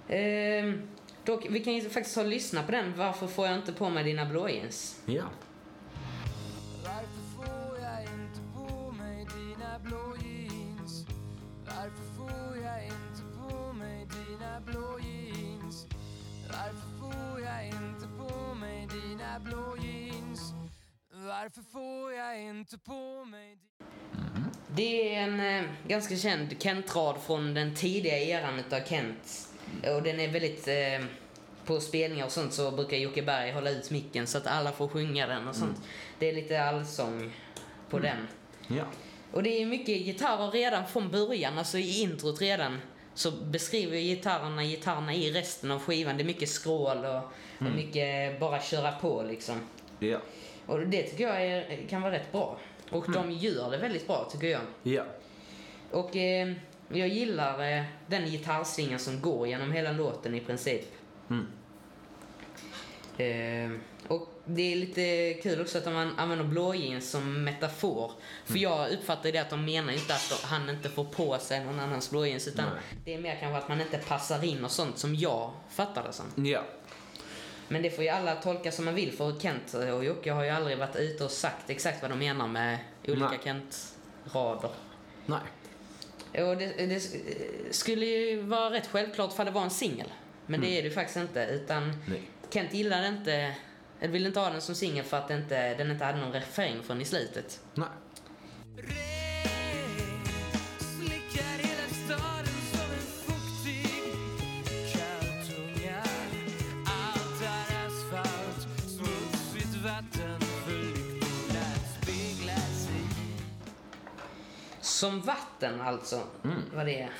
Ehm, 0.09 0.83
då, 1.25 1.41
vi 1.51 1.61
kan 1.65 1.73
ju 1.75 1.91
faktiskt 1.91 2.15
ta 2.15 2.21
och 2.21 2.27
lyssna 2.29 2.63
på 2.63 2.73
den. 2.73 2.93
Varför 2.97 3.27
får 3.27 3.47
jag 3.47 3.55
inte 3.57 3.73
på 3.73 3.91
mig 3.91 4.05
dina 4.05 4.25
blå 4.25 4.49
jeans? 4.49 4.97
Ja. 5.07 5.25
Varför 6.85 7.37
får 7.37 7.79
jag 7.83 8.03
inte 8.03 8.41
på 8.55 8.91
mig 8.93 9.27
dina 9.37 9.79
blå 9.79 10.17
mig 19.29 19.41
dina 19.41 19.41
blå 19.41 19.77
jeans? 19.77 20.53
Varför 21.13 21.63
får 21.63 22.13
jag 22.13 22.43
inte 22.43 22.79
på 22.79 23.25
mig 23.25 23.59
Det 24.77 25.15
är 25.15 25.23
en 25.23 25.41
eh, 25.41 25.71
ganska 25.87 26.17
känd 26.17 26.63
Kent-rad 26.63 27.17
från 27.27 27.55
den 27.55 27.75
tidiga 27.75 28.19
eran 28.19 28.59
utav 28.59 28.81
Kent. 28.87 29.49
Och 29.97 30.03
den 30.03 30.21
är 30.21 30.29
väldigt... 30.29 30.69
Eh, 30.69 31.09
på 31.65 31.81
spelningar 31.81 32.25
och 32.25 32.33
sånt 32.33 32.53
så 32.53 32.71
brukar 32.71 32.97
Jocke 32.97 33.23
Berg 33.23 33.53
hålla 33.53 33.71
ut 33.71 33.91
micken 33.91 34.27
så 34.27 34.39
att 34.39 34.47
alla 34.47 34.73
får 34.73 34.89
sjunga 34.89 35.27
den 35.27 35.49
och 35.49 35.57
sånt. 35.57 35.77
Det 36.19 36.29
är 36.29 36.33
lite 36.33 36.63
allsång 36.63 37.33
på 37.91 37.99
den. 37.99 38.29
Ja. 38.69 38.85
Och 39.33 39.43
det 39.43 39.63
är 39.63 39.67
mycket 39.67 40.05
gitarrer 40.05 40.51
redan 40.51 40.87
från 40.87 41.11
början, 41.11 41.59
alltså 41.59 41.79
i 41.79 42.03
introt 42.03 42.41
redan 42.41 42.81
så 43.19 43.31
beskriver 43.31 43.97
gitarrerna 43.97 44.65
gitarrerna 44.65 45.15
i 45.15 45.33
resten 45.33 45.71
av 45.71 45.81
skivan. 45.81 46.17
Det 46.17 46.23
är 46.23 46.27
mycket 46.27 46.49
skrål 46.49 47.05
och, 47.05 47.23
och 47.67 47.75
mycket 47.75 48.41
bara 48.41 48.61
köra 48.61 48.93
på 48.93 49.23
liksom. 49.23 49.61
Ja. 49.99 50.19
Och 50.67 50.81
det 50.81 51.03
tycker 51.03 51.25
jag 51.25 51.47
är, 51.47 51.89
kan 51.89 52.03
vara 52.03 52.13
rätt 52.13 52.33
bra. 52.33 52.59
Och 52.91 53.13
de 53.13 53.33
gör 53.33 53.71
det 53.71 53.79
väldigt 53.79 54.07
bra 54.07 54.29
tycker 54.33 54.47
jag. 54.47 54.61
Ja. 54.83 55.05
Och 55.91 56.17
eh, 56.17 56.53
jag 56.89 57.09
gillar 57.09 57.79
eh, 57.79 57.85
den 58.07 58.27
gitarrslingan 58.27 58.99
som 58.99 59.21
går 59.21 59.49
genom 59.49 59.73
hela 59.73 59.93
låten 59.93 60.35
i 60.35 60.41
princip. 60.41 60.85
Mm. 61.31 61.47
Eh, 63.17 63.81
det 64.51 64.73
är 64.73 64.77
lite 64.77 65.35
kul 65.43 65.61
också 65.61 65.79
att 65.79 65.85
man 65.85 66.19
använder 66.19 66.45
blåjeans 66.45 67.11
som 67.11 67.45
metafor. 67.45 68.13
För 68.45 68.53
Mm. 68.53 68.63
jag 68.63 68.91
uppfattar 68.91 69.33
det 69.33 69.39
att 69.39 69.51
de 69.51 69.65
menar 69.65 69.93
inte 69.93 70.15
att 70.15 70.43
han 70.45 70.71
inte 70.71 70.89
får 70.89 71.05
på 71.05 71.39
sig 71.39 71.65
någon 71.65 71.81
annans 71.81 72.11
blåjeans 72.11 72.49
utan 72.49 72.65
Nej. 72.65 72.83
det 73.05 73.15
är 73.15 73.19
mer 73.19 73.37
kanske 73.41 73.59
att 73.59 73.69
man 73.69 73.81
inte 73.81 73.99
passar 73.99 74.45
in 74.45 74.65
och 74.65 74.71
sånt 74.71 74.99
som 74.99 75.15
jag 75.15 75.51
fattar 75.71 76.05
det 76.05 76.13
som. 76.13 76.45
Ja. 76.47 76.65
Men 77.69 77.83
det 77.83 77.91
får 77.91 78.05
ju 78.05 78.11
alla 78.11 78.35
tolka 78.35 78.73
som 78.73 78.85
man 78.85 78.95
vill 78.95 79.13
för 79.13 79.41
Kent 79.41 79.75
och 79.75 80.05
Jocke 80.05 80.33
har 80.33 80.45
ju 80.45 80.51
aldrig 80.51 80.79
varit 80.79 80.97
ute 80.97 81.25
och 81.25 81.31
sagt 81.31 81.71
exakt 81.71 82.03
vad 82.03 82.11
de 82.11 82.19
menar 82.19 82.49
med 82.49 82.79
olika. 83.09 83.39
Kent-rader. 83.45 84.71
Nej. 85.27 85.41
Och 86.45 86.57
det, 86.57 86.87
det 86.87 87.01
skulle 87.75 88.07
ju 88.07 88.41
vara 88.43 88.71
rätt 88.71 88.87
självklart 88.87 89.33
för 89.33 89.45
det 89.45 89.51
var 89.51 89.63
en 89.63 89.71
singel. 89.71 90.13
Men 90.47 90.61
det 90.61 90.67
är 90.79 90.83
det 90.83 90.89
ju 90.89 90.95
faktiskt 90.95 91.17
inte. 91.17 91.41
Utan 91.45 91.93
Nej. 92.07 92.23
Kent 92.51 92.75
gillade 92.75 93.09
inte, 93.09 93.55
eller 94.01 94.13
ville 94.13 94.27
inte 94.27 94.41
ha 94.41 94.51
den 94.51 94.61
som 94.61 94.75
singel 94.75 95.05
för 95.05 95.17
att 95.17 95.31
inte, 95.31 95.75
den 95.75 95.91
inte 95.91 96.05
hade 96.05 96.21
någon 96.21 96.33
refräng 96.33 96.83
från 96.83 97.01
i 97.01 97.05
slutet. 97.05 97.61
Nej. 97.75 97.89
Som 114.81 115.21
vatten 115.21 115.81
alltså, 115.81 116.23
vad 116.75 116.87
det 116.87 117.01
är. 117.01 117.11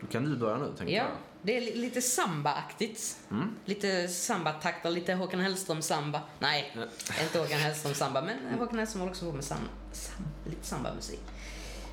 Då 0.00 0.06
kan 0.06 0.24
du 0.24 0.36
börja 0.36 0.56
nu, 0.56 0.72
tänker 0.78 0.94
Ja, 0.94 1.02
jag. 1.02 1.10
det 1.42 1.56
är 1.56 1.60
li- 1.60 1.74
lite 1.74 2.02
samba-aktigt. 2.02 3.16
Mm. 3.30 3.54
Lite 3.64 4.08
samba-takter, 4.08 4.90
lite 4.90 5.14
Håkan 5.14 5.40
Hellström-samba. 5.40 6.20
Nej, 6.38 6.72
inte 7.22 7.38
Håkan 7.38 7.58
Hellström-samba, 7.58 8.22
men 8.22 8.58
Håkan 8.58 8.78
Hellström 8.78 9.00
håller 9.00 9.12
också 9.12 9.26
på 9.30 9.32
med 9.32 9.44
sam, 9.44 9.58
sam, 9.92 10.24
lite 10.46 10.66
samba-musik. 10.66 11.20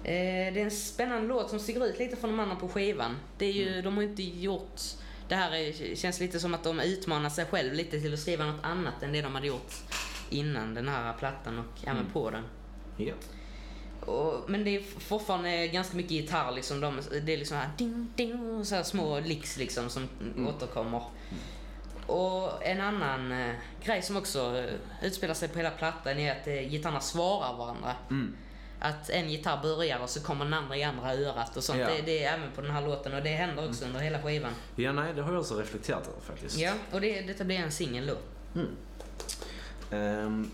Eh, 0.04 0.54
det 0.54 0.60
är 0.60 0.64
en 0.64 0.72
spännande 0.72 1.28
låt 1.28 1.50
som 1.50 1.60
sticker 1.60 1.86
ut 1.86 2.00
lite 2.00 2.16
från 2.16 2.30
de 2.30 2.40
andra 2.40 2.56
på 2.56 2.68
skivan. 2.70 3.16
Det 3.38 3.46
är 3.46 3.52
ju, 3.52 3.82
de 3.82 3.96
har 3.96 4.04
inte 4.04 4.24
gjort... 4.24 4.82
Det 5.30 5.36
här 5.36 5.52
är, 5.56 5.96
känns 5.96 6.20
lite 6.20 6.40
som 6.40 6.54
att 6.54 6.64
de 6.64 6.80
utmanar 6.80 7.30
sig 7.30 7.46
själv 7.46 7.74
lite 7.74 8.00
till 8.02 8.14
att 8.14 8.20
skriva 8.20 8.46
något 8.46 8.66
annat 8.66 9.04
än 9.04 9.12
det 9.12 9.22
de 9.22 9.36
hade 9.36 9.48
gjort 9.48 9.74
innan 10.30 10.74
den 10.74 10.88
här 10.88 11.14
plattan 11.14 11.60
och 11.60 11.88
även 11.88 12.06
på 12.14 12.30
den. 12.30 12.44
Ja. 12.98 13.14
Och, 14.06 14.50
men 14.50 14.64
det 14.64 14.76
är 14.76 14.82
fortfarande 15.00 15.68
ganska 15.68 15.98
mycket 15.98 16.12
gitarr 16.12 16.52
liksom. 16.52 16.80
De, 16.80 17.00
det 17.26 17.34
är 17.34 17.38
liksom 17.38 17.58
här, 17.58 17.70
ding, 17.78 18.14
ding, 18.16 18.66
så 18.66 18.76
här 18.76 18.84
små 18.84 19.20
licks 19.20 19.58
liksom 19.58 19.90
som 19.90 20.08
återkommer. 20.48 21.02
Och 22.08 22.66
en 22.66 22.82
annan 22.82 23.32
eh, 23.32 23.56
grej 23.84 24.02
som 24.02 24.18
också 24.18 24.58
eh, 24.58 25.06
utspelar 25.08 25.34
sig 25.34 25.50
på 25.50 25.58
hela 25.58 25.72
plattan 25.72 26.20
är 26.20 26.32
att 26.32 26.48
eh, 26.48 26.70
gitarrerna 26.70 27.02
svarar 27.02 27.58
varandra. 27.58 27.96
Mm. 28.10 28.36
Att 28.80 29.10
en 29.10 29.30
gitarr 29.30 29.62
börjar 29.62 30.00
och 30.00 30.10
så 30.10 30.22
kommer 30.22 30.46
den 30.46 30.54
andra 30.54 30.78
i 30.78 30.84
andra 30.84 31.14
örat 31.14 31.58
och 31.58 31.64
sånt. 31.64 31.80
Ja. 31.80 31.88
Det, 31.88 32.02
det 32.02 32.24
är 32.24 32.34
även 32.34 32.52
på 32.52 32.62
den 32.62 32.72
här 32.72 32.82
låten 32.82 33.14
och 33.14 33.24
det 33.24 33.30
händer 33.30 33.70
också 33.70 33.86
under 33.86 34.00
hela 34.00 34.22
skivan. 34.22 34.52
Ja, 34.76 34.92
nej, 34.92 35.14
det 35.14 35.22
har 35.22 35.32
jag 35.32 35.42
också 35.42 35.60
reflekterat 35.60 36.08
över 36.08 36.22
faktiskt. 36.22 36.58
Ja, 36.58 36.74
och 36.92 37.02
det, 37.02 37.22
detta 37.22 37.44
blir 37.44 37.58
en 37.58 37.72
singel 37.72 38.08
då. 38.08 38.18
Ehm, 39.96 40.52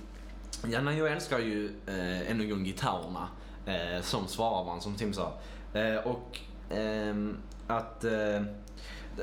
ja, 0.67 0.81
nej, 0.81 0.98
jag 0.98 1.12
eh, 1.12 2.31
ännu 2.31 2.43
en 2.43 2.50
gång 2.50 2.63
gitarrerna 2.63 3.27
eh, 3.65 4.01
som 4.01 4.27
svarar 4.27 4.63
varandra, 4.63 4.81
som 4.81 4.95
Tim 4.95 5.13
sa. 5.13 5.33
Eh, 5.73 5.95
och 5.95 6.39
ehm, 6.69 7.37
att 7.67 8.03
eh, 8.03 8.41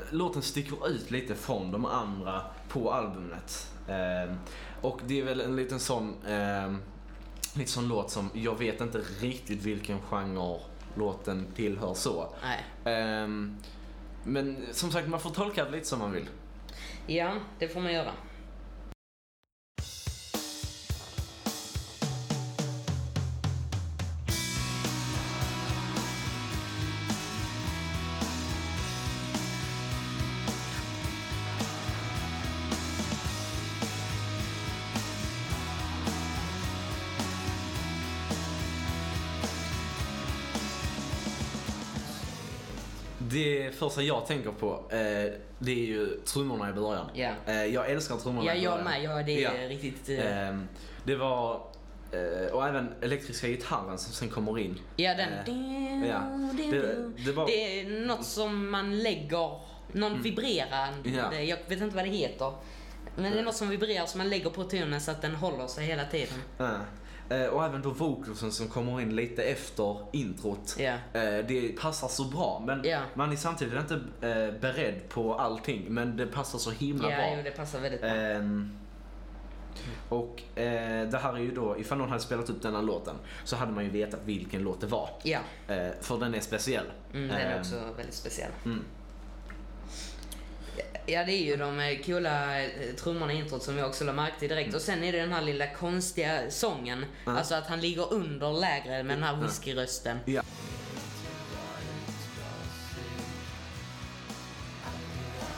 låten 0.09 0.41
sticker 0.41 0.87
ut 0.89 1.11
lite 1.11 1.35
från 1.35 1.71
de 1.71 1.85
andra 1.85 2.41
på 2.69 2.93
albumet. 2.93 3.71
Ehm, 3.87 4.37
och 4.81 5.01
det 5.07 5.19
är 5.19 5.23
väl 5.23 5.41
en 5.41 5.55
liten 5.55 5.79
sån, 5.79 6.15
ehm, 6.27 6.77
lite 7.53 7.71
sån 7.71 7.87
låt 7.87 8.11
som, 8.11 8.29
jag 8.33 8.59
vet 8.59 8.81
inte 8.81 9.01
riktigt 9.19 9.63
vilken 9.63 10.01
genre 10.01 10.59
låten 10.95 11.47
tillhör 11.55 11.93
så. 11.93 12.33
Men 14.23 14.65
som 14.71 14.91
sagt, 14.91 15.07
man 15.07 15.19
får 15.19 15.29
tolka 15.29 15.65
det 15.65 15.71
lite 15.71 15.85
som 15.85 15.99
man 15.99 16.11
vill. 16.11 16.27
Ja, 17.07 17.33
det 17.59 17.67
får 17.67 17.81
man 17.81 17.93
göra. 17.93 18.11
Det 43.31 43.71
första 43.75 44.01
jag 44.01 44.25
tänker 44.27 44.51
på, 44.51 44.73
eh, 44.89 44.97
det 45.59 45.71
är 45.71 45.85
ju 45.85 46.19
trummorna 46.25 46.69
i 46.69 46.73
början. 46.73 47.05
Ja. 47.13 47.31
Eh, 47.45 47.65
jag 47.65 47.91
älskar 47.91 48.15
trummorna 48.15 48.45
Ja, 48.47 48.53
i 48.53 48.63
jag 48.63 48.71
början. 48.71 48.83
med. 48.85 49.03
Ja, 49.03 49.23
det 49.23 49.43
är 49.45 49.61
Ja. 49.61 49.69
riktigt... 49.69 50.09
eh, 50.09 50.47
Ehm, 50.47 50.67
det 51.03 51.15
var, 51.15 51.61
eh, 52.11 52.53
och 52.53 52.67
även 52.67 52.93
elektriska 53.01 53.47
gitarren 53.47 53.97
som 53.97 54.13
sen 54.13 54.29
kommer 54.29 54.59
in. 54.59 54.79
Ja, 54.95 55.13
den... 55.15 55.29
Eh, 55.33 56.09
ja. 56.09 56.21
Det, 56.71 56.81
det 57.25 57.31
var, 57.31 57.45
Det 57.47 57.79
är 57.81 58.05
något 58.07 58.25
som 58.25 58.69
man 58.71 58.99
lägger, 58.99 59.59
någon 59.91 60.21
vibrerande, 60.21 61.09
Ja. 61.09 61.33
jag 61.39 61.57
vet 61.67 61.81
inte 61.81 61.95
vad 61.95 62.05
det 62.05 62.09
heter. 62.11 62.53
Men 63.15 63.31
det 63.31 63.39
är 63.39 63.43
något 63.43 63.55
som 63.55 63.69
vibrerar 63.69 64.05
som 64.05 64.17
man 64.17 64.29
lägger 64.29 64.49
på 64.49 64.63
tonen 64.63 65.01
så 65.01 65.11
att 65.11 65.21
den 65.21 65.35
håller 65.35 65.67
sig 65.67 65.85
hela 65.85 66.05
tiden. 66.05 66.37
Ja. 67.29 67.35
Eh, 67.35 67.47
och 67.47 67.65
även 67.65 67.81
då 67.81 67.89
vocalsen 67.89 68.51
som 68.51 68.67
kommer 68.67 69.01
in 69.01 69.15
lite 69.15 69.43
efter 69.43 69.97
introt. 70.11 70.75
Ja. 70.79 70.93
Eh, 71.13 71.45
det 71.47 71.79
passar 71.79 72.07
så 72.07 72.23
bra. 72.23 72.63
Men 72.65 72.81
Ja. 72.83 72.99
man 73.13 73.31
är 73.31 73.35
samtidigt 73.35 73.73
inte 73.79 73.93
eh, 74.27 74.59
beredd 74.61 75.09
på 75.09 75.33
allting. 75.35 75.85
Men 75.89 76.17
det 76.17 76.27
passar 76.27 76.59
så 76.59 76.71
himla 76.71 77.09
Ja, 77.11 77.17
bra. 77.17 77.33
jo, 77.37 77.41
det 77.43 77.51
passar 77.51 77.79
väldigt 77.79 78.01
bra. 78.01 78.09
Ehm, 78.09 78.71
och 80.09 80.41
eh, 80.55 81.09
det 81.09 81.17
här 81.17 81.33
är 81.33 81.39
ju 81.39 81.51
då, 81.51 81.79
ifall 81.79 81.97
någon 81.97 82.09
hade 82.09 82.21
spelat 82.21 82.49
upp 82.49 82.61
den 82.61 82.75
här 82.75 82.81
låten 82.81 83.15
så 83.43 83.55
hade 83.55 83.71
man 83.71 83.83
ju 83.83 83.89
vetat 83.89 84.19
vilken 84.25 84.61
låt 84.61 84.81
det 84.81 84.87
var. 84.87 85.09
Ja, 85.23 85.39
för 86.01 86.17
den 86.19 86.35
är 86.35 86.39
speciell. 86.39 86.85
mm, 87.13 87.27
den 87.27 87.37
är 87.37 87.51
Ehm, 87.53 87.59
också 87.59 87.75
väldigt 87.97 88.15
speciell. 88.15 88.51
mm. 88.65 88.83
Ja, 91.11 91.23
det 91.23 91.31
är 91.31 91.43
ju 91.45 91.55
de 91.57 91.79
eh, 91.79 92.01
coola 92.05 92.61
eh, 92.63 92.69
trummorna 92.95 93.33
i 93.33 93.37
introt 93.37 93.63
som 93.63 93.77
jag 93.77 93.87
också 93.87 94.03
la 94.03 94.13
märke 94.13 94.39
till 94.39 94.49
direkt. 94.49 94.75
Och 94.75 94.81
sen 94.81 95.03
är 95.03 95.11
det 95.11 95.19
den 95.19 95.31
här 95.33 95.41
lilla 95.41 95.67
konstiga 95.67 96.51
sången. 96.51 97.05
Ja. 97.25 97.37
Alltså 97.37 97.55
att 97.55 97.67
han 97.67 97.81
ligger 97.81 98.13
under 98.13 98.53
lägre 98.53 99.03
med 99.03 99.17
den 99.17 99.23
här 99.23 99.35
whiskyrösten. 99.35 100.19
Ja. 100.25 100.41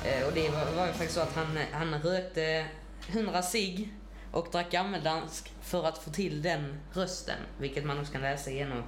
Eh, 0.06 0.28
Och 0.28 0.34
det 0.34 0.50
var, 0.50 0.88
ju 0.88 0.92
faktiskt 0.92 1.14
så 1.14 1.22
att 1.22 1.36
han, 1.36 1.60
han 1.72 2.02
rökte 2.02 2.66
100 3.08 3.42
cigg 3.42 3.94
och 4.32 4.48
drack 4.52 4.72
gammeldansk 4.72 5.52
för 5.62 5.88
att 5.88 5.98
få 5.98 6.10
till 6.12 6.42
den 6.42 6.80
rösten. 6.94 7.38
Vilket 7.58 7.86
man 7.86 8.00
också 8.00 8.12
kan 8.12 8.22
läsa 8.22 8.52
genom 8.52 8.84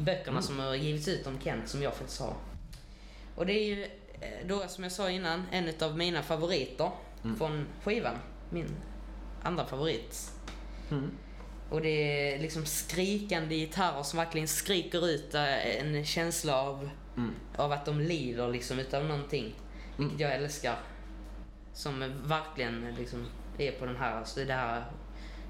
böckerna 0.00 0.42
som 0.42 0.58
har 0.58 0.74
givits 0.74 1.08
ut 1.08 1.26
om 1.26 1.40
Kent, 1.44 1.68
som 1.68 1.82
jag 1.82 1.94
faktiskt 1.94 2.20
har. 2.20 2.34
Och 3.34 3.46
det 3.46 3.52
är 3.52 3.64
ju 3.64 3.86
då, 4.46 4.68
som 4.68 4.84
jag 4.84 4.92
sa 4.92 5.10
innan, 5.10 5.42
en 5.52 5.72
av 5.80 5.96
mina 5.98 6.22
favoriter 6.22 6.90
från 7.38 7.66
skivan. 7.84 8.14
Min 8.50 8.76
andra 9.42 9.66
favorit. 9.66 10.32
Mm. 10.90 11.10
Och 11.70 11.80
det 11.80 11.88
är 12.34 12.38
liksom 12.38 12.66
skrikande 12.66 13.56
gitarrer 13.56 14.02
som 14.02 14.16
verkligen 14.18 14.48
skriker 14.48 15.08
ut 15.08 15.34
eh, 15.34 15.80
en 15.80 16.04
känsla 16.04 16.62
av, 16.62 16.90
Mm. 17.16 17.34
av 17.56 17.72
att 17.72 17.84
de 17.84 18.00
lider 18.00 18.48
liksom 18.48 18.78
utav 18.78 19.04
någonting. 19.04 19.54
Vilket 19.96 20.20
jag 20.20 20.32
älskar. 20.34 20.76
Som 21.72 22.22
verkligen 22.24 22.94
liksom 22.98 23.26
är 23.58 23.72
på 23.72 23.86
den 23.86 23.96
här, 23.96 24.24
så 24.24 24.40
det 24.40 24.52
här, 24.52 24.84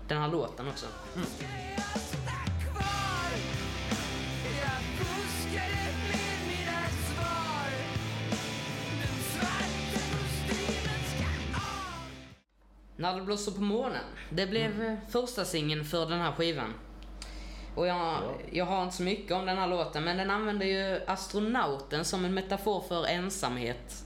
den 0.09 0.19
här 0.19 0.29
låten 0.29 0.69
också. 0.69 0.87
När 12.97 13.15
det 13.15 13.23
blåser 13.23 13.53
på 13.53 13.61
månen. 13.61 14.05
Det 14.31 14.47
blev 14.47 14.83
eh, 14.83 14.95
första 15.09 15.45
singeln 15.45 15.85
för 15.85 16.07
den 16.07 16.21
här 16.21 16.33
skivan. 16.33 16.75
Och 17.75 17.87
jag, 17.87 18.23
jag 18.51 18.65
har 18.65 18.83
inte 18.83 18.97
så 18.97 19.03
mycket 19.03 19.33
om 19.33 19.47
den 19.47 19.59
här 19.59 19.67
låten, 19.67 20.05
men 20.05 20.17
den 20.17 20.31
använder 20.31 20.67
ju 20.67 21.01
astronauten 21.07 22.05
som 22.05 22.25
en 22.25 22.35
metafor 22.35 22.81
för 22.81 23.07
ensamhet. 23.07 24.05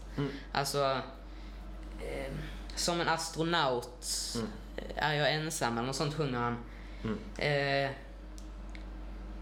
Alltså, 0.53 1.01
eh, 2.01 2.33
som 2.75 3.01
en 3.01 3.09
astronaut 3.09 4.07
är 4.97 5.15
jag 5.15 5.35
ensam, 5.35 5.79
eller 5.79 5.87
något 5.87 5.97
sånt 5.97 6.15
sjunger 6.15 6.39
han. 6.39 6.57
Eh, 7.39 7.91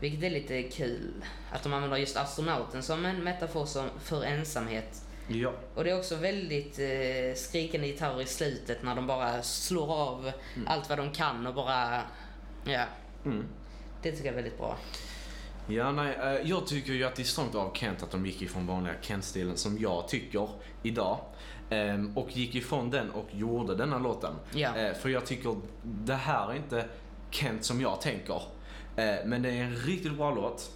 vilket 0.01 0.23
är 0.23 0.31
lite 0.31 0.63
kul, 0.63 1.25
att 1.53 1.63
de 1.63 1.73
använder 1.73 1.97
just 1.97 2.17
astronauten 2.17 2.83
som 2.83 3.05
en 3.05 3.25
metafor 3.25 3.67
som, 3.67 3.89
för 4.01 4.25
ensamhet. 4.25 5.03
Ja. 5.29 5.53
Och 5.75 5.85
det 5.85 5.91
är 5.91 5.99
också 5.99 6.17
väldigt 6.17 6.79
eh, 6.79 7.35
skrikande 7.37 7.87
gitarrer 7.87 8.23
i 8.23 8.27
slutet 8.27 8.83
när 8.83 8.95
de 8.95 9.07
bara 9.07 9.43
slår 9.43 9.95
av 9.95 10.33
allt 10.67 10.89
vad 10.89 10.99
de 10.99 11.13
kan 11.13 11.47
och 11.47 11.55
bara, 11.55 12.03
ja. 12.65 12.85
Mm. 13.25 13.45
Det 14.03 14.11
tycker 14.13 14.25
jag 14.25 14.33
är 14.33 14.37
väldigt 14.37 14.59
bra. 14.59 14.77
Ja, 15.67 15.93
nej, 15.93 16.17
eh, 16.23 16.49
jag 16.49 16.67
tycker 16.67 16.93
ju 16.93 17.05
att 17.05 17.15
det 17.15 17.23
är 17.23 17.25
strångt 17.25 17.55
av 17.55 17.75
Kent 17.75 18.03
att 18.03 18.11
de 18.11 18.27
gick 18.27 18.43
ifrån 18.43 18.67
vanliga 18.67 18.95
Kent-stilen 19.01 19.57
som 19.57 19.79
jag 19.79 20.09
tycker 20.09 20.49
idag. 20.83 21.19
Ehm, 21.71 22.19
och 22.19 22.37
gick 22.37 22.55
ifrån 22.55 22.91
den 22.91 23.11
och 23.11 23.29
gjorde 23.31 23.75
denna 23.75 23.99
låten. 23.99 24.35
Ja. 24.55 24.77
Eh, 24.77 24.95
för 24.95 25.09
jag 25.09 25.27
tycker 25.27 25.57
det 25.83 26.15
här 26.15 26.51
är 26.51 26.57
inte 26.57 26.85
Kent 27.31 27.65
som 27.65 27.81
jag 27.81 28.01
tänker. 28.01 28.43
Eh, 28.97 29.15
men 29.25 29.43
det 29.43 29.49
är 29.51 29.65
en 29.65 29.77
riktigt 29.77 30.17
bra 30.17 30.35
låt. 30.35 30.71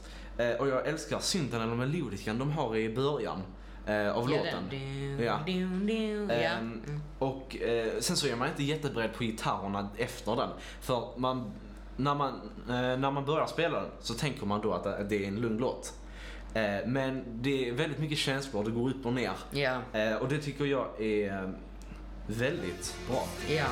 Och 0.59 0.69
jag 0.69 0.87
älskar 0.89 1.19
synten 1.19 1.61
eller 1.61 1.75
melodikan 1.75 2.39
de 2.39 2.51
har 2.51 2.77
i 2.77 2.95
början 2.95 3.43
eh, 3.87 4.13
av 4.17 4.29
låten. 4.39 4.65
Ja. 5.25 5.39
Ehm, 6.31 6.83
Mm. 6.87 7.01
Och 7.19 7.57
eh, 7.57 7.89
sen 8.01 8.17
så 8.17 8.27
är 8.27 8.37
man 8.37 8.49
inte 8.49 8.63
jätteberedd 8.63 9.13
på 9.15 9.25
gitarrerna 9.25 9.89
efter 9.97 10.37
den. 10.37 10.49
För 10.81 11.09
man, 11.19 11.53
när, 11.97 12.15
man, 12.15 12.33
eh, 12.69 12.75
när 12.99 13.11
man 13.11 13.25
börjar 13.25 13.47
spela 13.47 13.81
den 13.81 13.91
så 14.01 14.15
tänker 14.15 14.47
man 14.47 14.61
då 14.61 14.73
att 14.73 14.85
det- 14.85 15.07
det 15.09 15.25
är 15.25 15.29
en 15.29 15.41
lugn 15.41 15.59
låt. 15.59 15.93
Eh, 16.55 16.63
men 16.87 17.25
det 17.43 17.69
är 17.69 17.73
väldigt 17.73 17.99
mycket 17.99 18.19
känslor, 18.19 18.65
det 18.65 18.71
går 18.71 18.91
upp 18.91 19.07
och 19.07 19.13
ner. 19.13 19.33
Eh, 19.93 20.15
och 20.17 20.29
det 20.29 20.39
tycker 20.39 20.65
jag 20.65 21.01
är 21.01 21.53
väldigt 22.27 22.97
bra. 23.09 23.25
ja. 23.49 23.65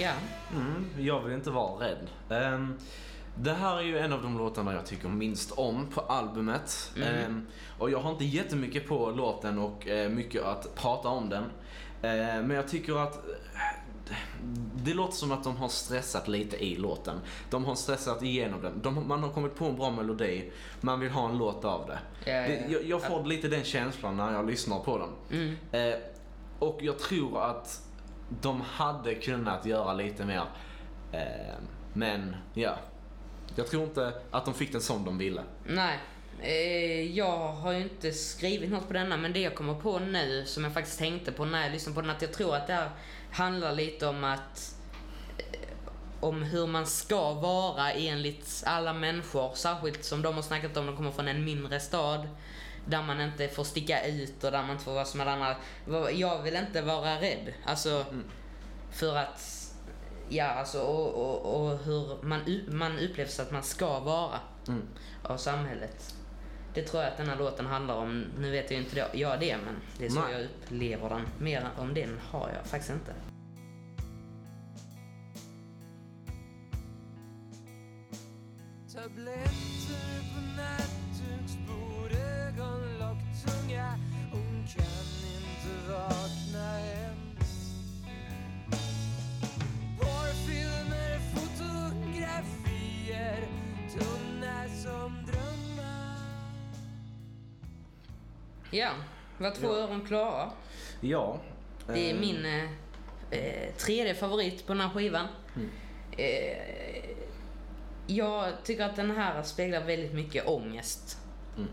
Ja, 0.00 0.12
Mm, 0.54 0.86
jag 0.98 1.20
vill 1.20 1.34
inte 1.34 1.50
vara 1.50 1.84
rädd. 1.86 2.08
Ehm, 2.30 2.74
det 3.34 3.52
här 3.52 3.78
är 3.78 3.82
ju 3.82 3.98
en 3.98 4.12
av 4.12 4.22
de 4.22 4.38
låtarna 4.38 4.74
jag 4.74 4.86
tycker 4.86 5.08
minst 5.08 5.52
om 5.52 5.86
på 5.86 6.00
albumet. 6.00 6.92
Ehm, 7.04 7.46
och 7.78 7.90
jag 7.90 8.00
har 8.00 8.10
inte 8.10 8.24
jättemycket 8.24 8.88
på 8.88 9.10
låten 9.10 9.58
och 9.58 9.88
eh, 9.88 10.10
mycket 10.10 10.42
att 10.44 10.74
prata 10.74 11.08
om 11.08 11.28
den. 11.28 11.44
Eh, 12.02 12.42
men 12.42 12.50
jag 12.50 12.68
tycker 12.68 13.02
att 13.02 13.14
eh, 13.14 14.12
det 14.74 14.94
låter 14.94 15.16
som 15.16 15.32
att 15.32 15.44
de 15.44 15.56
har 15.56 15.68
stressat 15.68 16.28
lite 16.28 16.64
i 16.64 16.76
låten. 16.76 17.20
De 17.50 17.64
har 17.64 17.74
stressat 17.74 18.22
igenom 18.22 18.62
den. 18.62 18.80
De, 18.82 19.08
man 19.08 19.22
har 19.22 19.30
kommit 19.30 19.54
på 19.54 19.64
en 19.64 19.76
bra 19.76 19.90
melodi, 19.90 20.52
man 20.80 21.00
vill 21.00 21.10
ha 21.10 21.28
en 21.28 21.38
låt 21.38 21.64
av 21.64 21.86
det. 21.86 21.98
Ja, 22.30 22.32
ja, 22.32 22.40
ja. 22.40 22.48
det 22.48 22.72
jag, 22.72 22.84
jag 22.84 23.02
får 23.02 23.24
lite 23.24 23.48
den 23.48 23.64
känslan 23.64 24.16
när 24.16 24.32
jag 24.32 24.46
lyssnar 24.46 24.78
på 24.78 24.98
den. 24.98 25.40
Mm. 25.40 26.00
Och 26.58 26.78
jag 26.82 26.98
tror 26.98 27.42
att 27.42 27.89
de 28.40 28.60
hade 28.60 29.14
kunnat 29.14 29.66
göra 29.66 29.94
lite 29.94 30.24
mer. 30.24 30.44
Eh, 31.12 31.54
men 31.92 32.36
ja, 32.54 32.76
jag 33.54 33.66
tror 33.66 33.84
inte 33.84 34.12
att 34.30 34.44
de 34.44 34.54
fick 34.54 34.72
den 34.72 34.80
som 34.80 35.04
de 35.04 35.18
ville. 35.18 35.42
nej. 35.66 35.98
Eh, 36.42 37.16
jag 37.16 37.48
har 37.48 37.72
ju 37.72 37.82
inte 37.82 38.12
skrivit 38.12 38.70
något 38.70 38.86
på 38.86 38.92
denna, 38.92 39.16
men 39.16 39.32
det 39.32 39.40
jag 39.40 39.54
kommer 39.54 39.74
på 39.74 39.98
nu, 39.98 40.44
som 40.46 40.64
jag 40.64 40.72
faktiskt 40.74 40.98
tänkte 40.98 41.32
på 41.32 41.44
när 41.44 41.62
jag 41.62 41.72
lyssnade 41.72 41.94
på 41.94 42.00
den, 42.00 42.10
att 42.10 42.22
jag 42.22 42.32
tror 42.32 42.56
att 42.56 42.66
det 42.66 42.72
här 42.72 42.90
handlar 43.32 43.72
lite 43.72 44.06
om 44.06 44.24
att 44.24 44.76
eh, 45.38 45.68
om 46.20 46.42
hur 46.42 46.66
man 46.66 46.86
ska 46.86 47.34
vara 47.34 47.92
enligt 47.92 48.62
alla 48.66 48.92
människor, 48.92 49.50
särskilt 49.54 50.04
som 50.04 50.22
de 50.22 50.34
har 50.34 50.42
snackat 50.42 50.76
om, 50.76 50.86
de 50.86 50.96
kommer 50.96 51.10
från 51.10 51.28
en 51.28 51.44
mindre 51.44 51.80
stad 51.80 52.28
där 52.86 53.02
man 53.02 53.20
inte 53.20 53.48
får 53.48 53.64
sticka 53.64 54.06
ut 54.06 54.44
och 54.44 54.52
där 54.52 54.62
man 54.62 54.70
inte 54.70 54.84
får 54.84 54.92
vara 54.92 55.04
som 55.04 55.20
alla 55.20 55.30
andra. 55.32 55.56
Jag 56.12 56.42
vill 56.42 56.56
inte 56.56 56.82
vara 56.82 57.20
rädd, 57.20 57.52
alltså 57.64 58.04
för 58.90 59.16
att 59.16 59.56
Ja, 60.32 60.44
alltså 60.44 60.80
och, 60.82 61.14
och, 61.14 61.62
och 61.70 61.78
hur 61.78 62.22
man, 62.22 62.40
man 62.68 62.98
upplevs 62.98 63.40
att 63.40 63.50
man 63.50 63.62
ska 63.62 64.00
vara 64.00 64.40
Mm. 64.68 64.82
av 65.22 65.36
samhället. 65.36 66.14
Det 66.74 66.82
tror 66.82 67.02
jag 67.02 67.10
att 67.12 67.16
den 67.16 67.28
här 67.28 67.36
låten 67.36 67.66
handlar 67.66 67.94
om. 67.96 68.24
Nu 68.38 68.50
vet 68.50 68.70
jag 68.70 68.78
ju 68.80 68.84
inte 68.84 68.94
det- 68.96 69.18
jag 69.18 69.40
det, 69.40 69.56
men 69.64 69.76
det 69.98 70.06
är 70.06 70.10
så 70.10 70.20
Nej. 70.22 70.32
jag 70.32 70.42
upplever 70.44 71.08
den. 71.08 71.28
Mer 71.38 71.68
om 71.78 71.94
den 71.94 72.20
har 72.30 72.50
jag 72.56 72.66
faktiskt 72.66 72.90
inte. 72.92 73.12
Tabletter 78.92 79.69
Ja, 98.70 98.90
var 99.38 99.50
två 99.50 99.66
Ja. 99.66 99.72
öron 99.76 100.06
klara. 100.06 100.50
Ja. 101.00 101.40
Det 101.86 102.10
är 102.10 102.14
eh, 102.14 102.20
min 102.20 102.44
eh, 103.30 103.74
tredje 103.78 104.14
favorit 104.14 104.66
på 104.66 104.72
den 104.72 104.82
här 104.82 104.90
skivan. 104.90 105.26
Mm. 105.56 105.70
Eh, 106.18 107.10
jag 108.06 108.52
tycker 108.64 108.84
att 108.84 108.96
den 108.96 109.10
här 109.10 109.42
speglar 109.42 109.84
väldigt 109.84 110.14
mycket 110.14 110.46
ångest. 110.48 111.18
Mm. 111.56 111.68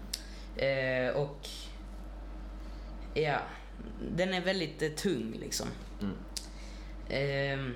Eh, 0.58 1.16
och 1.16 1.48
ja, 3.14 3.40
den 4.12 4.34
är 4.34 4.42
väldigt 4.42 4.82
eh, 4.82 4.90
tung 4.90 5.38
liksom. 5.40 5.68
Mm. 6.02 6.16
Ehm, 7.10 7.76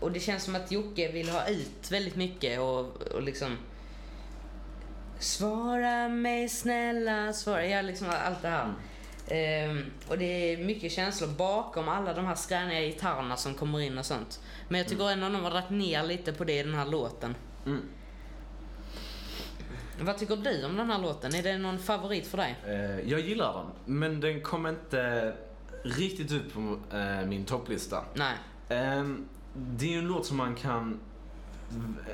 och 0.00 0.12
det 0.12 0.20
känns 0.20 0.44
som 0.44 0.54
att 0.54 0.72
Jocke 0.72 1.12
vill 1.12 1.28
ha 1.28 1.48
ut 1.48 1.90
väldigt 1.90 2.16
mycket 2.16 2.60
och, 2.60 3.02
och 3.02 3.22
liksom 3.22 3.56
Svara 5.18 6.08
mig 6.08 6.48
snälla, 6.48 7.32
svara, 7.32 7.66
ja 7.66 7.82
liksom 7.82 8.06
allt 8.24 8.42
det 8.42 8.48
här. 8.48 8.74
Ehm, 9.30 9.84
och 10.08 10.18
det 10.18 10.24
är 10.24 10.64
mycket 10.64 10.92
känslor 10.92 11.28
bakom 11.28 11.88
alla 11.88 12.14
de 12.14 12.26
här 12.26 12.34
skräniga 12.34 12.80
gitarrerna 12.80 13.36
som 13.36 13.54
kommer 13.54 13.80
in 13.80 13.98
och 13.98 14.06
sånt. 14.06 14.40
Men 14.68 14.78
jag 14.78 14.88
tycker 14.88 15.10
ändå 15.10 15.26
att 15.26 15.32
de 15.32 15.44
har 15.44 15.50
dragit 15.50 15.70
ner 15.70 16.02
lite 16.02 16.32
på 16.32 16.44
det 16.44 16.58
i 16.58 16.62
den 16.62 16.74
här 16.74 16.86
låten. 16.86 17.34
Mm. 17.66 17.82
Vad 20.00 20.18
tycker 20.18 20.36
du 20.36 20.64
om 20.64 20.76
den 20.76 20.90
här 20.90 20.98
låten? 20.98 21.34
Är 21.34 21.42
det 21.42 21.58
någon 21.58 21.78
favorit 21.78 22.26
för 22.26 22.38
dig? 22.38 22.56
Eh, 22.66 23.10
jag 23.10 23.20
gillar 23.20 23.52
den, 23.52 23.98
men 23.98 24.20
den 24.20 24.40
kom 24.40 24.66
inte 24.66 25.32
riktigt 25.84 26.32
upp 26.32 26.52
på 26.52 26.78
eh, 26.96 27.26
min 27.26 27.44
topplista. 27.44 28.04
Nej. 28.14 28.34
Ehm, 28.68 29.28
det 29.54 29.86
är 29.86 29.90
ju 29.90 29.98
en 29.98 30.06
låt 30.06 30.26
som 30.26 30.36
man 30.36 30.54
kan 30.54 31.00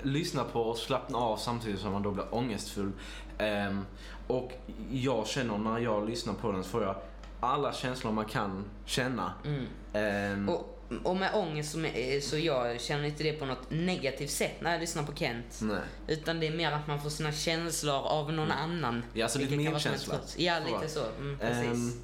lyssna 0.03 0.45
på 0.45 0.61
och 0.63 0.79
slappna 0.79 1.19
av 1.19 1.37
samtidigt 1.37 1.81
som 1.81 1.93
man 1.93 2.03
då 2.03 2.11
blir 2.11 2.35
ångestfull. 2.35 2.93
Ehm, 3.39 3.87
och 4.27 4.53
jag 4.93 5.27
känner 5.27 5.59
när 5.59 5.79
jag 5.79 6.09
lyssnar 6.09 6.35
på 6.35 6.53
den 6.53 6.65
så 6.65 6.71
får 6.71 6.83
jag 6.83 6.97
alla 7.41 7.73
känslor 7.73 8.13
man 8.13 8.25
kan 8.25 8.65
känna. 8.85 9.33
Mm. 9.45 9.67
Ehm, 9.93 10.49
Och, 10.49 10.71
och 11.03 11.17
med 11.17 11.35
ångest 11.35 11.73
så, 11.73 11.87
så 12.23 12.39
jag 12.39 12.81
känner 12.81 13.05
inte 13.05 13.23
det 13.23 13.33
på 13.33 13.47
något 13.47 13.71
negativt 13.71 14.31
sätt 14.31 14.61
när 14.61 14.73
jag 14.73 14.81
lyssnar 14.81 15.03
på 15.03 15.15
Kent. 15.15 15.59
nej. 15.63 15.81
Utan 16.07 16.41
det 16.41 16.47
är 16.47 16.57
mer 16.57 16.73
att 16.73 16.87
man 16.87 17.03
får 17.03 17.11
sina 17.11 17.33
känslor 17.33 17.95
av 17.95 18.33
någon 18.33 18.51
annan. 18.51 18.95
Mm. 18.95 19.07
Ja, 19.13 19.25
alltså 19.25 19.39
lite 19.39 19.57
medkänsla. 19.57 20.15
Ja, 20.37 20.59
lite 20.67 20.89
så. 20.89 21.03
Mm, 21.19 21.39
precis. 21.39 21.67
Ehm, 21.67 22.01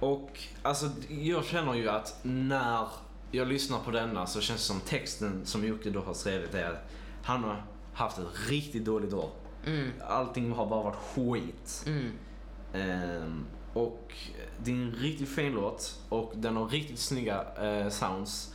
och 0.00 0.38
alltså 0.62 0.90
jag 1.08 1.44
känner 1.44 1.74
ju 1.74 1.88
att 1.88 2.18
när 2.22 2.88
jag 3.32 3.48
lyssnar 3.48 3.78
på 3.78 3.90
denna 3.90 4.26
så 4.26 4.40
känns 4.40 4.60
det 4.60 4.66
som 4.66 4.80
texten 4.80 5.46
som 5.46 5.66
Jocke 5.66 5.90
då 5.90 6.00
har 6.00 6.14
skrivit 6.14 6.54
är 6.54 6.70
att 6.70 6.90
han 7.22 7.44
har 7.44 7.64
haft 7.94 8.18
ett 8.18 8.26
riktigt 8.48 8.84
dåligt 8.84 9.12
år. 9.12 9.30
Mm, 9.66 9.90
Allting 10.08 10.52
har 10.52 10.66
bara 10.66 10.82
varit 10.82 10.96
skit. 10.96 11.84
mm. 11.86 12.10
Ehm, 12.74 13.44
och 13.74 14.14
det 14.58 14.70
är 14.70 14.74
en 14.74 14.92
riktigt 14.92 15.28
fin 15.28 15.52
låt 15.52 15.98
och 16.08 16.32
den 16.36 16.56
har 16.56 16.68
riktigt 16.68 16.98
snygga 16.98 17.44
eh, 17.60 17.88
sounds. 17.88 18.54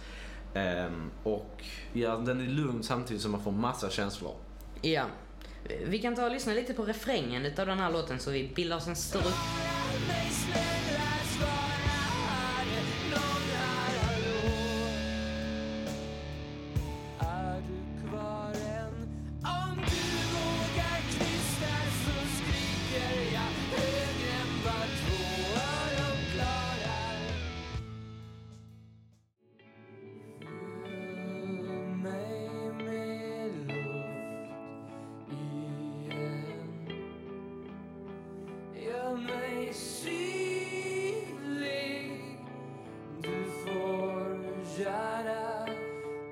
Ehm, 0.53 1.11
och 1.23 1.63
ja, 1.93 2.17
den 2.17 2.41
är 2.41 2.45
lugn 2.47 2.83
samtidigt 2.83 3.21
som 3.21 3.31
man 3.31 3.43
får 3.43 3.51
massa 3.51 3.89
känslor. 3.89 4.35
Ja. 4.81 5.05
Vi 5.85 5.99
kan 5.99 6.15
ta 6.15 6.25
och 6.25 6.31
lyssna 6.31 6.53
lite 6.53 6.73
på 6.73 6.85
refrängen 6.85 7.45
utav 7.45 7.67
den 7.67 7.79
här 7.79 7.91
låten 7.91 8.19
så 8.19 8.31
vi 8.31 8.51
bildar 8.55 8.77
oss 8.77 8.87
en 8.87 8.95
större... 8.95 9.33
synlig. 39.77 41.21
Du 43.21 43.45
får 43.65 44.39
gärna 44.79 45.67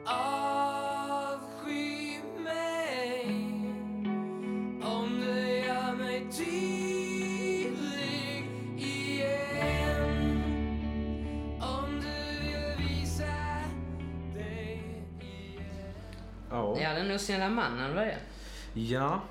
avsky 0.05 1.39
mig 2.43 3.25
om 4.83 5.19
Ja. 16.81 16.93
Den 16.93 17.11
osynliga 17.11 17.49
mannen 17.49 17.95
var 17.95 18.05
det. 18.05 18.17
Ja 18.73 19.21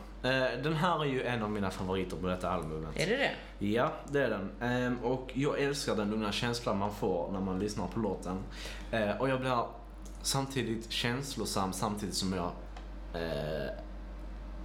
den 0.63 0.75
här 0.75 1.01
är 1.01 1.05
ju 1.05 1.23
en 1.23 1.43
av 1.43 1.51
mina 1.51 1.71
favoriter 1.71 2.17
på 2.17 2.27
detta 2.27 2.51
albumet. 2.51 2.97
Är 2.97 3.07
det 3.07 3.17
det? 3.17 3.67
Ja, 3.67 3.93
det 4.09 4.25
är 4.25 4.31
den. 4.31 4.51
Ehm, 4.61 4.99
och 4.99 5.31
jag 5.35 5.61
älskar 5.61 5.97
den 5.97 6.11
lugna 6.11 6.33
känslan 6.33 6.79
man 6.79 6.95
får 6.95 7.33
när 7.33 7.41
man 7.41 7.59
lyssnar 7.59 7.87
på 7.87 8.01
låten. 8.01 8.39
Eh, 8.91 9.21
och 9.21 9.29
jag 9.29 9.41
blir 9.41 9.67
samtidigt 10.23 10.91
känslosam 10.91 11.73
samtidigt 11.73 12.15
som 12.15 12.33
jag... 12.33 12.51
Eh, 13.23 13.71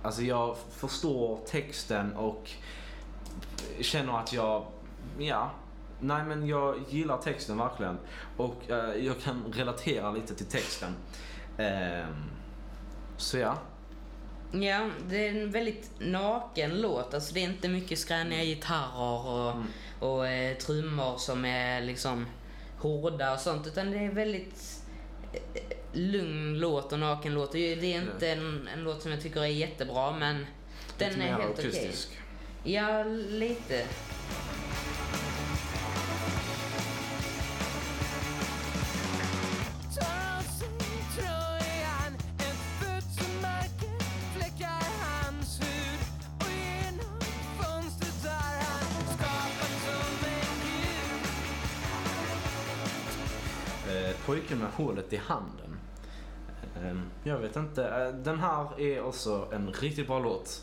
alltså 0.04 0.22
jag 0.22 0.58
förstår 0.72 1.40
texten 1.46 2.16
och 2.16 2.52
känner 3.82 4.20
att 4.20 4.34
jag... 4.34 4.66
Ja. 5.18 5.52
Nej 6.00 6.24
men 6.24 6.48
jag 6.48 6.76
gillar 6.90 7.18
texten 7.18 7.58
verkligen. 7.58 7.98
Och 8.38 8.70
eh, 8.70 9.06
jag 9.06 9.20
kan 9.20 9.44
relatera 9.54 10.12
lite 10.12 10.36
till 10.36 10.46
texten. 10.46 10.96
Ehm, 11.58 12.24
så 13.18 13.38
ja. 13.38 13.58
Ja, 14.52 14.90
det 15.10 15.28
är 15.28 15.30
en 15.30 15.52
väldigt 15.52 15.90
naken 16.00 16.82
låt. 16.82 17.14
Alltså 17.14 17.34
det 17.34 17.40
är 17.40 17.44
inte 17.44 17.68
mycket 17.70 18.00
skräniga 18.00 18.44
gitarrer 18.44 19.28
och, 19.28 19.52
Mm. 19.52 19.68
och 20.00 20.28
eh, 20.28 20.58
trummor 20.58 21.18
som 21.18 21.46
är 21.46 21.82
liksom 21.82 22.26
hårda 22.78 23.34
och 23.34 23.40
sånt. 23.40 23.68
Utan 23.68 23.92
det 23.92 23.98
är 23.98 24.12
väldigt 24.12 24.84
eh, 25.34 25.62
lugn 25.94 26.60
låt 26.60 26.94
och 26.94 27.00
naken 27.00 27.34
låt. 27.34 27.52
Det 27.52 27.60
är 27.74 27.84
är 27.84 28.02
inte 28.02 28.30
en, 28.32 28.70
en 28.74 28.84
låt 28.84 29.02
som 29.02 29.12
jag 29.12 29.22
tycker 29.22 29.42
är 29.42 29.46
jättebra, 29.46 30.12
men 30.12 30.46
den 30.98 31.10
Lite 31.10 31.22
är 31.22 31.26
mer 31.26 31.32
helt 31.44 31.54
okej. 31.60 31.68
akustisk. 31.70 32.10
Ja, 32.64 33.04
lite. 33.30 33.86
Pojken 54.30 54.58
med 54.60 54.68
hålet 54.72 55.14
i 55.14 55.18
handen. 55.18 55.80
Eh, 56.76 56.98
jag 57.24 57.38
vet 57.38 57.56
inte. 57.56 57.86
Eh, 57.88 58.08
den 58.22 58.40
här 58.40 58.82
är 58.82 59.04
också 59.04 59.48
en 59.54 59.74
riktigt 59.74 60.08
bra 60.08 60.20
låt. 60.20 60.62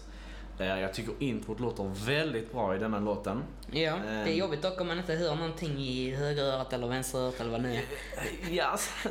Eh, 0.59 0.67
jag 0.81 0.95
tycker 0.95 1.13
introt 1.19 1.61
låter 1.61 2.07
väldigt 2.07 2.53
bra 2.53 2.77
i 2.77 2.79
denna 2.79 2.99
låten. 3.01 3.43
Ja, 3.71 3.97
det 4.05 4.09
är 4.09 4.27
Ehm. 4.27 4.37
jobbigt 4.37 4.63
dock 4.63 4.81
om 4.81 4.87
man 4.87 4.99
inte 4.99 5.15
hör 5.15 5.35
någonting 5.35 5.79
i 5.79 6.15
högerörat 6.15 6.73
eller 6.73 6.87
vänsterörat 6.89 7.41
eller 7.41 7.51
vad 7.51 7.63
det 7.63 7.69
nu 7.69 7.75
är. 7.75 7.83
Ja, 8.51 8.65
alltså, 8.65 8.91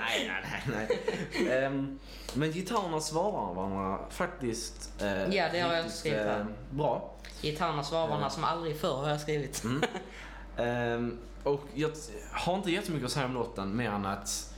nej, 0.00 0.30
nej, 0.42 0.88
nej. 1.36 1.64
Ehm, 1.64 1.98
men 2.34 2.52
gitarrerna 2.52 3.00
svarar 3.00 3.54
varandra 3.54 3.98
faktiskt 4.10 5.02
eh, 5.02 5.34
Ja, 5.34 5.48
det 5.52 5.60
har 5.60 5.74
jag 5.74 5.90
skrivit 5.90 6.18
här. 6.20 6.40
eh, 6.40 6.46
bra. 6.70 7.14
Gitarrerna 7.42 7.84
svararna 7.84 8.30
som 8.30 8.44
aldrig 8.44 8.80
förr 8.80 8.96
har 8.96 9.08
jag 9.10 9.20
skrivit. 9.20 9.64
Mm. 9.64 9.82
Ehm, 10.60 11.18
och 11.42 11.60
jag 11.74 11.90
har 12.32 12.56
inte 12.56 12.70
jättemycket 12.70 13.06
att 13.06 13.12
säga 13.12 13.26
om 13.26 13.34
låten 13.34 13.76
mer 13.76 13.90
än 13.90 14.06
att 14.06 14.54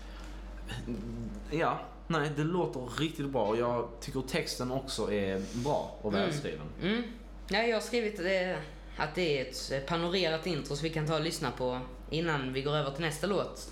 ja, 1.51 1.79
nej, 2.07 2.31
det 2.37 2.45
låter 2.45 2.81
riktigt 3.01 3.27
bra 3.31 3.47
och 3.47 3.57
jag 3.57 3.89
tycker 4.01 4.21
texten 4.21 4.71
också 4.71 5.13
är 5.13 5.43
bra 5.65 5.97
och 6.03 6.13
Mm. 6.13 6.25
välskriven. 6.25 6.67
Mm. 6.83 7.03
Ja, 7.49 7.59
jag 7.63 7.77
har 7.77 7.81
skrivit 7.81 8.17
det, 8.17 8.59
att 8.97 9.15
det 9.15 9.41
är 9.41 9.47
ett 9.77 9.87
panorerat 9.87 10.47
intro 10.47 10.77
som 10.77 10.83
vi 10.85 10.91
kan 10.91 11.07
ta 11.07 11.15
och 11.15 11.21
lyssna 11.25 11.51
på 11.51 11.81
innan 12.11 12.53
vi 12.53 12.63
går 12.63 12.77
över 12.77 12.91
till 12.91 13.05
nästa 13.05 13.27
låt. 13.27 13.71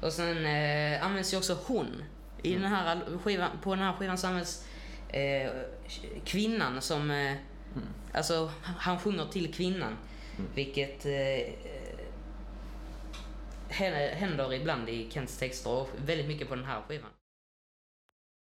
Och 0.00 0.12
sen 0.12 0.46
eh, 0.46 1.04
används 1.06 1.32
ju 1.32 1.36
också 1.38 1.58
hon. 1.66 2.02
I 2.42 2.54
den 2.54 2.64
här 2.64 3.00
skivan, 3.24 3.50
på 3.62 3.74
den 3.74 3.84
här 3.84 3.92
skivan 3.92 4.18
så 4.18 4.26
används 4.26 4.64
eh, 5.08 5.50
kvinnan 6.24 6.80
som... 6.82 7.10
Eh, 7.10 7.34
Alltså, 8.14 8.50
han 8.62 8.98
sjunger 8.98 9.26
till 9.26 9.54
kvinnan. 9.54 9.96
Vilket 10.54 11.06
eh, 11.06 11.54
händer- 13.68 14.14
händer 14.14 14.52
ibland 14.54 14.88
i 14.88 15.10
Kents 15.10 15.38
texter 15.38 15.70
och 15.70 15.88
väldigt 16.06 16.26
mycket 16.28 16.48
på 16.48 16.54
den 16.54 16.64
här 16.64 16.82
skivan. 16.88 17.10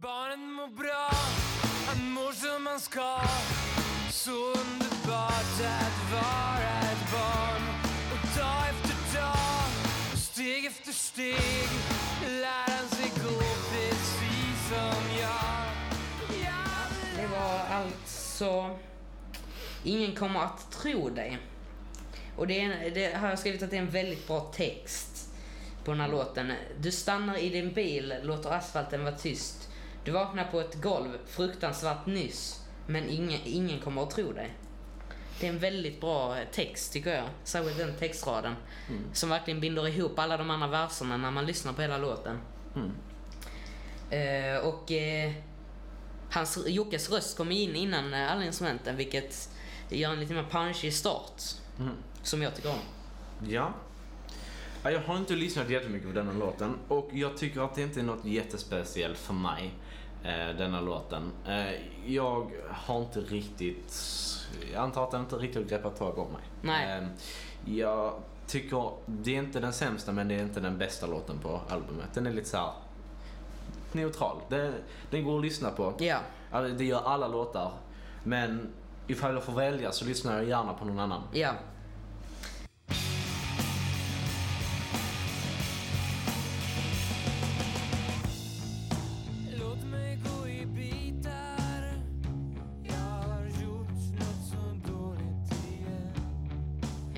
Barnen 0.03 0.51
mår 0.51 0.67
bra, 0.67 1.09
han 1.87 2.11
mår 2.11 2.31
som 2.31 2.65
han 2.67 2.79
ska 2.79 3.19
Så 4.11 4.31
underbart 4.31 5.59
att 5.81 6.11
vara 6.11 6.79
ett 6.91 7.11
barn 7.11 7.63
Och 8.11 8.37
dag 8.39 8.69
efter 8.69 9.19
dag, 9.19 10.17
steg 10.17 10.65
efter 10.65 10.91
steg 10.91 11.69
Lär 12.27 12.77
han 12.77 12.87
sig 12.87 13.11
gå 13.23 13.39
precis 13.71 14.69
som 14.69 15.19
jag 15.19 15.65
Jag 16.29 17.07
vill 17.07 17.21
Det 17.21 17.27
var 17.27 17.59
alltså 17.59 18.77
Ingen 19.83 20.15
kommer 20.15 20.39
att 20.39 20.71
tro 20.71 21.09
dig. 21.09 21.37
Och 22.37 22.47
det, 22.47 22.61
är, 22.61 22.89
det 22.89 23.17
har 23.17 23.29
jag 23.29 23.39
skrivit 23.39 23.63
att 23.63 23.69
det 23.69 23.77
är 23.77 23.81
en 23.81 23.89
väldigt 23.89 24.27
bra 24.27 24.39
text 24.39 25.29
på 25.83 25.91
den 25.91 25.99
här 25.99 26.07
låten. 26.07 26.53
Du 26.79 26.91
stannar 26.91 27.37
i 27.37 27.49
din 27.49 27.73
bil, 27.73 28.13
låter 28.23 28.49
asfalten 28.49 29.03
vara 29.03 29.15
tyst. 29.15 29.69
Du 30.03 30.11
vaknar 30.11 30.43
på 30.51 30.59
ett 30.59 30.81
golv, 30.81 31.17
fruktansvärt 31.27 32.05
nyss. 32.05 32.61
Men 32.87 33.09
ingen, 33.09 33.39
ingen 33.43 33.79
kommer 33.79 34.03
att 34.03 34.09
tro 34.09 34.31
dig. 34.31 34.53
Det 35.39 35.47
är 35.47 35.51
en 35.51 35.59
väldigt 35.59 36.01
bra 36.01 36.35
text 36.51 36.93
tycker 36.93 37.15
jag. 37.15 37.25
Särskilt 37.43 37.77
den 37.77 37.95
textraden. 37.95 38.55
Som 39.13 39.29
verkligen 39.29 39.59
binder 39.59 39.87
ihop 39.87 40.19
alla 40.19 40.37
de 40.37 40.49
andra 40.49 40.67
verserna 40.67 41.17
när 41.17 41.31
man 41.31 41.45
lyssnar 41.45 41.73
på 41.73 41.81
hela 41.81 41.97
låten. 41.97 42.39
Mm. 42.75 42.91
Eh, 44.09 44.57
och 44.57 44.91
eh, 44.91 45.31
hans, 46.31 46.67
Jockes 46.67 47.09
röst 47.09 47.37
kommer 47.37 47.55
in 47.55 47.75
innan 47.75 48.13
eh, 48.13 48.31
alla 48.31 48.45
instrumenten 48.45 48.95
vilket 48.95 49.49
gör 49.89 50.11
en 50.11 50.19
lite 50.19 50.33
mer 50.33 50.47
punchig 50.51 50.93
start. 50.93 51.41
Mm. 51.79 51.93
Som 52.27 52.41
jag 52.41 52.55
tycker 52.55 52.69
om. 52.69 52.79
Ja. 53.49 53.73
Ja, 54.83 54.91
Jag 54.91 55.01
har 55.01 55.17
inte 55.17 55.35
lyssnat 55.35 55.69
jättemycket 55.69 56.07
på 56.07 56.13
denna 56.15 56.33
låten 56.33 56.75
och 56.87 57.09
jag 57.13 57.37
tycker 57.37 57.61
att 57.61 57.75
det 57.75 57.81
inte 57.81 57.99
är 57.99 58.03
något 58.03 58.25
jättespeciellt 58.25 59.17
för 59.17 59.33
mig, 59.33 59.73
eh, 60.23 60.57
denna 60.57 60.81
låten. 60.81 61.31
Eh, 61.47 61.71
jag 62.05 62.51
har 62.69 62.99
inte 62.99 63.19
riktigt, 63.19 63.95
jag 64.73 64.83
antar 64.83 65.03
att 65.03 65.11
den 65.11 65.21
inte 65.21 65.35
riktigt 65.35 65.63
har 65.63 65.69
greppat 65.69 65.97
tag 65.97 66.17
om 66.17 66.31
mig. 66.31 66.41
Nej. 66.61 66.97
Eh, 66.97 67.07
jag 67.75 68.13
tycker, 68.47 68.91
det 69.05 69.35
är 69.35 69.39
inte 69.39 69.59
den 69.59 69.73
sämsta 69.73 70.11
men 70.11 70.27
det 70.27 70.35
är 70.35 70.41
inte 70.43 70.59
den 70.59 70.77
bästa 70.77 71.07
låten 71.07 71.37
på 71.39 71.61
albumet. 71.69 72.13
Den 72.13 72.27
är 72.27 72.31
lite 72.33 72.49
så 72.49 72.57
här 72.57 72.71
neutral. 73.91 74.37
Den, 74.49 74.73
den 75.09 75.23
går 75.23 75.37
att 75.37 75.45
lyssna 75.45 75.69
på. 75.69 75.93
Ja. 75.99 76.17
Ja, 76.51 76.61
Det 76.61 76.85
gör 76.85 77.01
alla 77.05 77.27
låtar. 77.27 77.71
Men 78.23 78.73
ifall 79.07 79.33
jag 79.33 79.43
får 79.43 79.53
välja 79.53 79.91
så 79.91 80.05
lyssnar 80.05 80.35
jag 80.35 80.47
gärna 80.47 80.73
på 80.73 80.85
någon 80.85 80.99
annan. 80.99 81.21
Ja. 81.33 81.51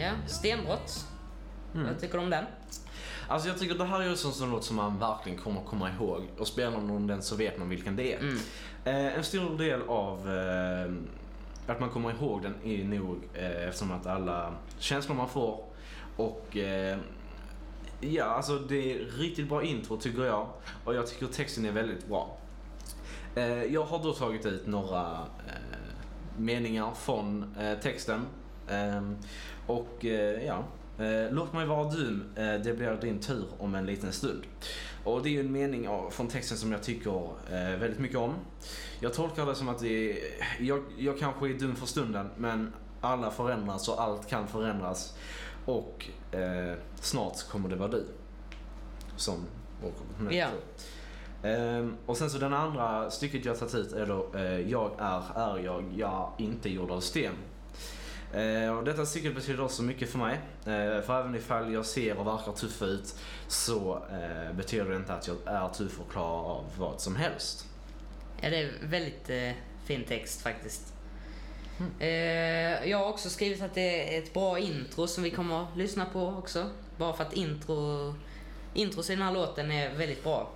Ja, 0.10 0.28
stenbrott. 0.28 1.08
Vad 1.74 2.00
tycker 2.00 2.18
du 2.18 2.24
om 2.24 2.30
den? 2.30 2.46
Alltså 3.28 3.48
jag 3.48 3.60
tycker 3.60 3.76
det 3.76 3.86
här 3.86 4.02
är 4.02 4.10
en 4.10 4.18
sån 4.18 4.52
låt 4.52 4.64
som 4.64 4.76
man 4.76 5.00
verkligen 5.00 5.38
kommer 5.40 5.62
komma 5.62 5.90
ihåg. 5.90 6.30
Och 6.38 6.48
spelar 6.48 6.82
någon 6.82 7.08
den 7.08 7.22
så 7.22 7.36
vet 7.36 7.58
man 7.58 7.70
vilken 7.70 7.96
det 7.96 8.14
är. 8.14 8.20
Mm. 8.20 8.38
Eh, 8.86 9.18
en 9.18 9.24
stor 9.24 9.58
del 9.58 9.82
av 9.82 10.30
eh, 10.30 10.92
att 11.68 11.80
man 11.80 11.90
kommer 11.90 12.12
ihåg 12.12 12.42
den 12.42 12.56
är 12.64 12.84
nog 12.84 13.18
eh, 13.34 13.68
eftersom 13.68 13.92
att 13.92 14.06
alla 14.08 14.54
känslor 14.80 15.16
man 15.16 15.30
får 15.30 15.64
och 16.16 16.58
eh, 16.58 16.98
ja, 18.00 18.24
alltså 18.26 18.60
det 18.60 18.94
är 18.94 19.06
riktigt 19.06 19.50
bra 19.50 19.64
intro 19.64 19.98
tycker 19.98 20.26
jag. 20.26 20.48
Och 20.84 20.96
jag 20.96 21.08
tycker 21.08 21.28
texten 21.28 21.66
är 21.66 21.72
väldigt 21.72 22.08
bra. 22.08 22.38
Eh, 23.36 23.64
jag 23.64 23.84
har 23.84 24.04
då 24.04 24.14
tagit 24.14 24.46
ut 24.46 24.68
några 24.68 25.02
eh, 25.48 26.38
meningar 26.38 26.92
från 26.94 27.56
texten. 27.82 28.26
Ehm, 28.70 29.18
och 29.68 30.06
eh, 30.06 30.46
ja, 30.46 30.64
eh, 31.06 31.32
låt 31.32 31.54
mig 31.54 31.66
vara 31.66 31.90
dum, 31.90 32.24
eh, 32.36 32.54
det 32.54 32.78
blir 32.78 32.98
din 33.02 33.20
tur 33.20 33.46
om 33.58 33.76
en 33.76 33.86
liten 33.86 34.12
stund. 34.12 34.44
Och 35.04 35.24
det 35.24 35.30
är 35.30 35.32
ju 35.32 35.40
en 35.40 35.52
mening 35.52 35.88
från 36.12 36.28
texten 36.28 36.58
som 36.58 36.72
jag 36.72 36.84
tycker 36.84 37.30
väldigt 37.78 38.00
mycket 38.00 38.18
om. 38.18 38.34
Jag 39.00 39.14
tolkar 39.14 39.46
det 39.46 39.56
som 39.56 39.70
att 39.70 39.80
det 39.80 40.12
är, 40.12 40.18
jag, 40.60 40.84
jag 40.98 41.20
kanske 41.20 41.50
är 41.50 41.54
dum 41.54 41.76
för 41.76 41.86
stunden 41.86 42.30
men 42.38 42.74
alla 43.02 43.32
förändras 43.32 43.90
och 43.90 44.02
allt 44.02 44.28
kan 44.28 44.48
förändras. 44.48 45.18
Och 45.66 46.06
eh, 46.32 46.78
snart 46.96 47.50
kommer 47.50 47.70
det 47.70 47.76
vara 47.76 47.92
du. 47.92 48.06
som 49.16 49.46
nej, 50.20 50.38
Ja. 50.38 50.48
så. 51.42 51.48
Ehm, 51.48 51.96
och 52.06 52.18
sen 52.18 52.30
så 52.30 52.38
den 52.38 52.54
andra 52.54 53.12
stycket 53.12 53.46
jag 53.46 53.60
tagit 53.60 53.76
ut 53.76 53.92
är 53.92 54.06
då 54.06 54.32
eh, 54.36 54.60
Jag 54.60 54.92
är, 55.00 55.22
är 55.36 55.60
jag, 55.60 55.84
jag 55.96 56.32
inte 56.38 56.70
gjord 56.70 56.92
av 56.92 57.00
sten. 57.00 57.34
Eh, 58.34 58.78
och 58.78 58.84
detta 58.84 59.06
stycket 59.06 59.36
betyder 59.36 59.64
också 59.64 59.84
mycket 59.84 60.10
för 60.10 60.18
mig. 60.18 60.40
Eh, 60.66 61.02
för 61.02 61.20
även 61.20 61.36
ifall 61.36 61.74
jag 61.74 61.86
ser 61.86 62.18
och 62.18 62.28
verkar 62.28 62.52
tuff 62.52 62.82
ut 62.82 63.16
så 63.48 64.04
eh, 64.12 64.56
betyder 64.56 64.86
det 64.86 64.96
inte 64.96 65.14
att 65.14 65.28
jag 65.28 65.38
är 65.46 65.70
tuff 65.70 66.00
och 66.00 66.12
klarar 66.12 66.44
av 66.44 66.66
vad 66.78 67.02
som 67.02 67.16
helst. 67.16 67.66
Ja, 68.42 68.50
det 68.50 68.58
är 68.58 68.72
väldigt 68.82 69.30
fin 69.86 70.04
text 70.04 70.42
faktiskt. 70.42 70.94
Eh, 72.00 72.90
jag 72.90 72.98
har 72.98 73.10
också 73.10 73.30
skrivit 73.30 73.62
att 73.62 73.74
det 73.74 74.16
är 74.16 74.24
ett 74.24 74.34
bra 74.34 74.60
intro 74.60 75.08
som 75.08 75.24
vi 75.24 75.32
kommer 75.32 75.64
att 75.64 75.78
lyssna 75.78 76.06
på 76.06 76.28
också. 76.28 76.70
Bara 76.98 77.14
för 77.14 77.24
att 77.24 77.34
intro, 77.34 78.14
intros 78.74 79.10
i 79.10 79.16
den 79.16 79.22
här 79.22 79.34
låten 79.34 79.72
är 79.72 79.96
väldigt 79.96 80.24
bra. 80.24 80.52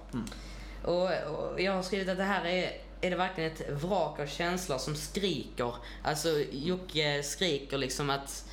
Och, 0.83 1.03
och 1.03 1.61
jag 1.61 1.73
har 1.73 1.83
skrivit 1.83 2.09
att 2.09 2.17
det 2.17 2.23
här 2.23 2.45
är, 2.45 2.71
är 3.03 3.09
det 3.09 3.15
verkligen 3.15 3.51
ett 3.51 3.69
vrak 3.69 4.19
av 4.19 4.25
känslor 4.25 4.77
som 4.77 4.95
skriker. 4.95 5.75
Alltså 6.03 6.29
Jocke 6.51 7.23
skriker 7.23 7.77
liksom 7.77 8.09
att 8.09 8.45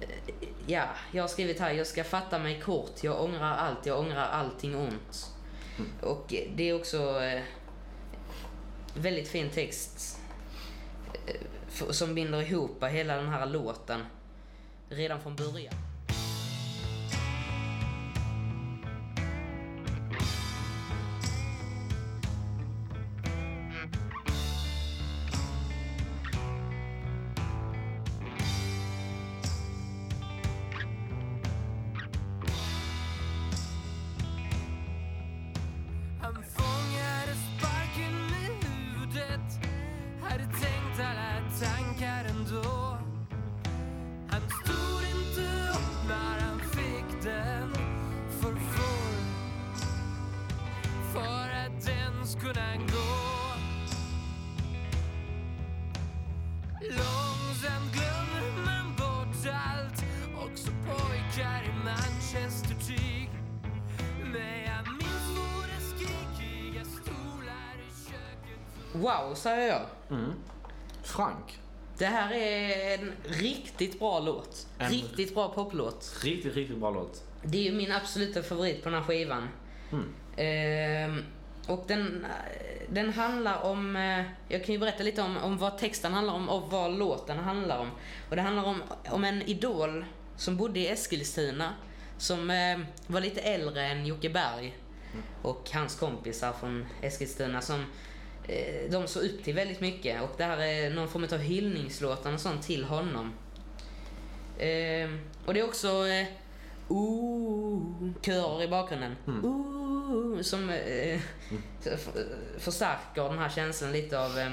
eh, 0.00 0.08
Ja, 0.66 0.84
jag 1.12 1.22
har 1.22 1.28
skrivit 1.28 1.60
här, 1.60 1.72
jag 1.72 1.86
ska 1.86 2.04
fatta 2.04 2.38
mig 2.38 2.60
kort, 2.60 3.04
jag 3.04 3.22
ångrar 3.22 3.56
allt, 3.56 3.86
jag 3.86 3.98
ångrar 3.98 4.28
allting 4.28 4.76
ont. 4.76 5.30
Och 6.00 6.34
eh, 6.34 6.50
det 6.54 6.68
är 6.68 6.74
också 6.74 7.22
eh, 7.22 7.42
väldigt 8.94 9.28
fin 9.28 9.50
text 9.50 10.18
eh, 11.26 11.90
som 11.90 12.14
binder 12.14 12.42
ihop 12.42 12.84
hela 12.84 13.16
den 13.16 13.28
här 13.28 13.46
låten 13.46 14.06
redan 14.88 15.20
från 15.20 15.36
början. 15.36 15.91
Han 36.34 36.61
Wow, 69.02 69.34
säger 69.34 69.68
jag. 69.68 69.86
Frank, 71.02 71.58
Det 71.98 72.06
här 72.06 72.32
är 72.32 72.98
en 72.98 73.12
riktigt 73.24 73.98
bra 73.98 74.20
låt. 74.20 74.66
En- 74.78 74.90
Riktigt 74.90 75.34
bra 75.34 75.48
poplåt. 75.48 76.20
riktigt, 76.24 76.54
riktigt 76.54 76.78
bra 76.78 76.90
låt. 76.90 77.22
Det 77.42 77.58
är 77.58 77.62
ju 77.62 77.72
min 77.72 77.92
absoluta 77.92 78.42
favorit 78.42 78.82
på 78.82 78.88
den 78.90 78.98
här 78.98 79.04
skivan. 79.06 79.48
Ehm, 80.36 81.24
och 81.66 81.84
den, 81.88 82.26
den 82.88 83.12
handlar 83.12 83.62
om, 83.62 83.96
eh, 83.96 84.24
jag 84.48 84.64
kan 84.64 84.72
ju 84.72 84.78
berätta 84.78 85.02
lite 85.02 85.22
om, 85.22 85.36
om 85.36 85.58
vad 85.58 85.78
texten 85.78 86.12
handlar 86.12 86.34
om 86.34 86.48
och 86.48 86.70
vad 86.70 86.98
låten 86.98 87.38
handlar 87.38 87.78
om. 87.78 87.90
Och 88.30 88.36
det 88.36 88.42
handlar 88.42 88.64
om, 88.64 88.82
om 89.10 89.24
en 89.24 89.42
idol 89.42 90.04
som 90.36 90.56
bodde 90.56 90.80
i 90.80 90.88
Eskilstuna 90.88 91.74
som 92.18 92.50
eh, 92.50 92.78
var 93.06 93.20
lite 93.20 93.40
äldre 93.40 93.86
än 93.86 94.06
Jocke 94.06 94.30
Berg 94.30 94.76
och 95.42 95.70
hans 95.72 95.94
kompisar 95.98 96.52
från 96.52 96.86
Eskilstuna 97.02 97.60
som 97.60 97.84
de 98.90 99.06
såg 99.06 99.22
upp 99.24 99.44
till 99.44 99.54
väldigt 99.54 99.80
mycket 99.80 100.22
och 100.22 100.30
det 100.36 100.44
här 100.44 100.58
är 100.58 100.90
någon 100.90 101.08
form 101.08 101.26
av 101.32 101.38
hyllningslåtar 101.38 102.32
och 102.32 102.40
sånt 102.40 102.62
till 102.62 102.84
honom. 102.84 103.32
Ehm, 104.58 105.20
och 105.46 105.54
det 105.54 105.60
är 105.60 105.64
också 105.64 106.06
eh, 106.06 106.26
körer 108.22 108.62
i 108.62 108.68
bakgrunden. 108.68 109.16
Ooh, 109.42 110.42
som 110.42 110.70
eh, 110.70 111.20
f- 111.84 112.08
förstärker 112.58 113.22
den 113.28 113.38
här 113.38 113.48
känslan 113.48 113.92
lite 113.92 114.20
av, 114.20 114.38
eh, 114.38 114.52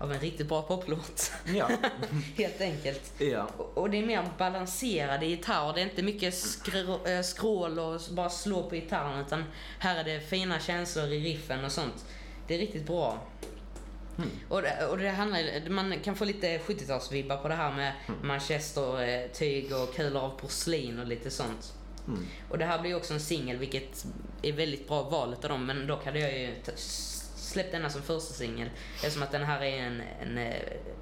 av 0.00 0.12
en 0.12 0.20
riktigt 0.20 0.48
bra 0.48 0.62
poplåt. 0.62 1.32
Ja. 1.54 1.70
Helt 2.36 2.60
enkelt. 2.60 3.12
ja. 3.18 3.46
Och- 3.56 3.78
Och 3.78 3.90
det 3.90 3.98
är 3.98 4.06
mer 4.06 4.28
balanserade 4.38 5.26
gitarrer. 5.26 5.72
Det 5.74 5.80
är 5.80 5.84
inte 5.84 6.02
mycket 6.02 6.34
skrå, 6.34 7.06
äh, 7.06 7.22
skrål 7.22 7.78
och 7.78 8.00
bara 8.10 8.30
slå 8.30 8.62
på 8.62 8.74
gitarren. 8.74 9.20
Utan 9.26 9.44
här 9.78 9.96
är 10.00 10.04
det 10.04 10.20
fina 10.20 10.60
känslor 10.60 11.06
i 11.06 11.20
riffen 11.20 11.64
och 11.64 11.72
sånt. 11.72 12.04
Det 12.46 12.54
är 12.54 12.58
riktigt 12.58 12.86
bra. 12.86 13.18
Och, 14.48 14.62
det, 14.62 14.86
och 14.86 14.98
det 14.98 15.10
handlar, 15.10 15.68
man 15.70 16.00
kan 16.00 16.16
få 16.16 16.24
lite 16.24 16.58
70-talsvibbar 16.58 17.42
på 17.42 17.48
det 17.48 17.54
här 17.54 17.72
med 17.72 17.92
manchestertyg 18.22 19.72
och 19.72 19.94
kulor 19.94 20.22
av 20.22 20.38
porslin 20.38 20.98
och 20.98 21.06
lite 21.06 21.30
sånt. 21.30 21.74
Och 22.50 22.58
det 22.58 22.64
här 22.64 22.78
blir 22.78 22.96
också 22.96 23.14
en 23.14 23.20
singel, 23.20 23.56
vilket 23.56 24.06
är 24.42 24.52
väldigt 24.52 24.88
bra 24.88 25.02
valet 25.02 25.44
av 25.44 25.50
dem. 25.50 25.66
Men 25.66 25.86
dock 25.86 26.04
hade 26.04 26.18
jag 26.18 26.38
ju 26.38 26.54
släppt 27.36 27.72
denna 27.72 27.90
som 27.90 28.02
första 28.02 28.34
singel. 28.34 28.70
Eftersom 28.94 29.22
att 29.22 29.32
den 29.32 29.42
här 29.42 29.60
är 29.60 29.78
en, 29.78 30.02
en 30.22 30.38
eh, 30.38 30.54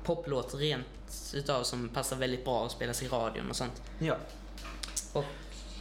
poplåt 0.04 0.54
rent 0.54 1.32
utav 1.34 1.62
som 1.62 1.88
passar 1.88 2.16
väldigt 2.16 2.44
bra 2.44 2.66
att 2.66 2.72
spelas 2.72 3.02
i 3.02 3.08
radion 3.08 3.50
och 3.50 3.56
sånt. 3.56 3.82
ja. 3.98 4.16
Och 5.12 5.24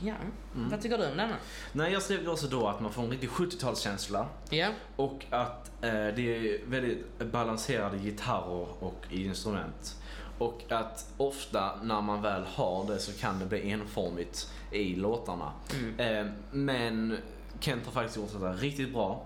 ja, 0.03 0.13
vad 0.53 0.81
tycker 0.81 0.97
du 0.97 1.11
om 1.11 1.17
denna? 1.17 1.35
Nej, 1.71 1.93
jag 1.93 2.01
skrev 2.01 2.29
också 2.29 2.47
då 2.47 2.67
att 2.67 2.81
man 2.81 2.91
får 2.91 3.03
en 3.03 3.09
riktig 3.09 3.29
70-talskänsla. 3.29 4.25
Ja, 4.49 4.69
Och 4.95 5.25
att 5.29 5.71
eh, 5.81 5.91
det 5.91 6.53
är 6.55 6.65
väldigt 6.65 7.19
balanserade 7.31 7.97
gitarrer 7.97 8.83
och 8.83 9.05
instrument. 9.09 9.97
Och 10.37 10.61
att 10.69 11.13
ofta 11.17 11.71
när 11.83 12.01
man 12.01 12.21
väl 12.21 12.43
har 12.45 12.87
det 12.87 12.99
så 12.99 13.11
kan 13.21 13.39
det 13.39 13.45
bli 13.45 13.71
enformigt 13.71 14.51
i 14.71 14.95
låtarna. 14.95 15.51
Eh, 15.97 16.25
men 16.51 17.17
Kent 17.59 17.85
har 17.85 17.91
faktiskt 17.91 18.17
gjort 18.17 18.41
det 18.41 18.53
riktigt 18.53 18.93
bra. 18.93 19.23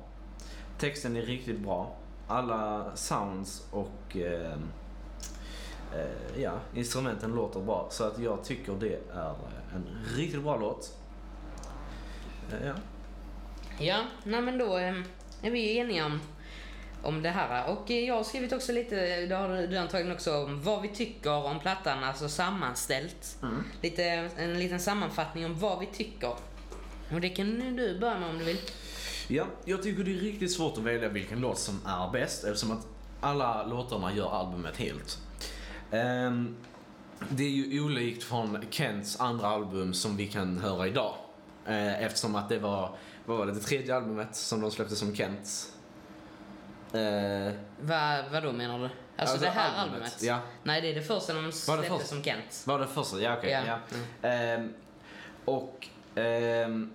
Texten 0.80 1.16
är 1.16 1.22
riktigt 1.22 1.60
bra. 1.60 1.96
Alla 2.28 2.86
sounds 2.96 3.68
och 3.72 4.18
eh, 4.18 4.58
eh, 5.96 6.42
ja, 6.42 6.60
instrumenten 6.76 7.32
låter 7.32 7.60
bra. 7.60 7.88
Så 7.92 8.04
att 8.04 8.20
jag 8.20 8.44
tycker 8.44 8.74
det 8.74 9.00
är 9.14 9.36
en 9.76 10.06
riktigt 10.16 10.44
bra 10.44 10.58
låt. 10.58 10.98
Eh, 12.52 12.68
ja. 12.68 12.74
ja 13.80 14.04
nej 14.24 14.42
men 14.42 14.58
då 14.58 14.78
eh, 14.78 14.96
är 15.42 15.52
vi 15.52 15.78
eniga 15.78 16.06
om, 16.06 16.20
om 17.04 17.22
det 17.22 17.30
här. 17.30 17.70
Och 17.70 17.92
eh, 17.92 18.08
jag 18.08 18.16
har 18.16 18.24
skrivit 18.24 18.54
också 18.54 18.72
lite, 18.72 19.26
det 19.26 19.36
har 19.36 19.68
du 19.68 19.78
antagligen 19.78 20.14
också, 20.14 20.44
om 20.44 20.62
vad 20.62 20.82
vi 20.82 20.88
tycker 20.88 21.46
om 21.46 21.60
plattan, 21.60 22.04
alltså 22.04 22.30
sammanställt. 22.30 23.38
Lite, 23.82 24.04
en 24.38 24.60
liten 24.60 24.80
sammanfattning 24.80 25.46
om 25.46 25.60
vad 25.60 25.80
vi 25.80 25.86
tycker. 25.86 26.34
Och 27.14 27.22
det 27.22 27.30
kan 27.30 27.76
du 27.76 28.00
börja 28.00 28.20
med 28.20 28.30
om 28.30 28.38
du 28.38 28.46
vill. 28.46 28.60
Ja, 29.28 29.46
jag 29.66 29.84
tycker 29.84 30.04
det 30.04 30.12
är 30.12 30.20
riktigt 30.20 30.52
svårt 30.52 30.78
att 30.78 30.84
välja 30.84 31.10
vilken 31.10 31.40
låt 31.40 31.60
som 31.60 31.80
är 31.86 32.12
bäst 32.12 32.44
eftersom 32.44 32.72
att 32.72 32.88
alla 33.22 33.66
låtarna 33.66 34.14
gör 34.14 34.30
albumet 34.30 34.78
helt. 34.78 35.20
Ehm, 35.92 36.56
det 37.30 37.44
är 37.44 37.50
ju 37.50 37.82
olikt 37.82 38.24
från 38.24 38.66
Kents 38.70 39.20
andra 39.20 39.48
album 39.48 39.94
som 39.94 40.18
vi 40.18 40.28
kan 40.28 40.58
höra 40.58 40.88
idag. 40.88 41.14
Eh, 41.66 42.04
eftersom 42.04 42.36
att 42.36 42.50
det 42.50 42.60
var, 42.60 42.96
vad 43.26 43.38
var 43.38 43.46
det, 43.46 43.52
det 43.54 43.60
tredje 43.60 43.96
albumet 43.96 44.36
som 44.36 44.62
de 44.62 44.72
släppte 44.72 44.96
som 44.96 45.16
Kents. 45.16 45.72
Eh, 46.94 47.54
Vad, 47.82 48.24
vad 48.32 48.44
då 48.44 48.52
menar 48.52 48.80
du? 48.80 48.84
Alltså, 48.84 48.94
Alltså 49.18 49.38
det 49.40 49.50
här 49.50 49.70
albumet, 49.76 49.94
albumet? 49.94 50.24
ja. 50.24 50.40
Nej, 50.64 50.82
det 50.82 50.92
är 50.92 50.96
det 50.96 51.02
första 51.02 51.34
de 51.34 51.52
släppte 51.52 52.06
som 52.08 52.24
Kent. 52.24 52.64
var 52.66 52.80
det 52.80 52.88
första? 52.88 53.22
Ja, 53.22 53.36
okej. 53.38 53.52
Ja. 53.68 53.80
ja. 54.22 54.30
Ehm, 54.30 54.74
och 55.46 55.88
ehm, 56.16 56.92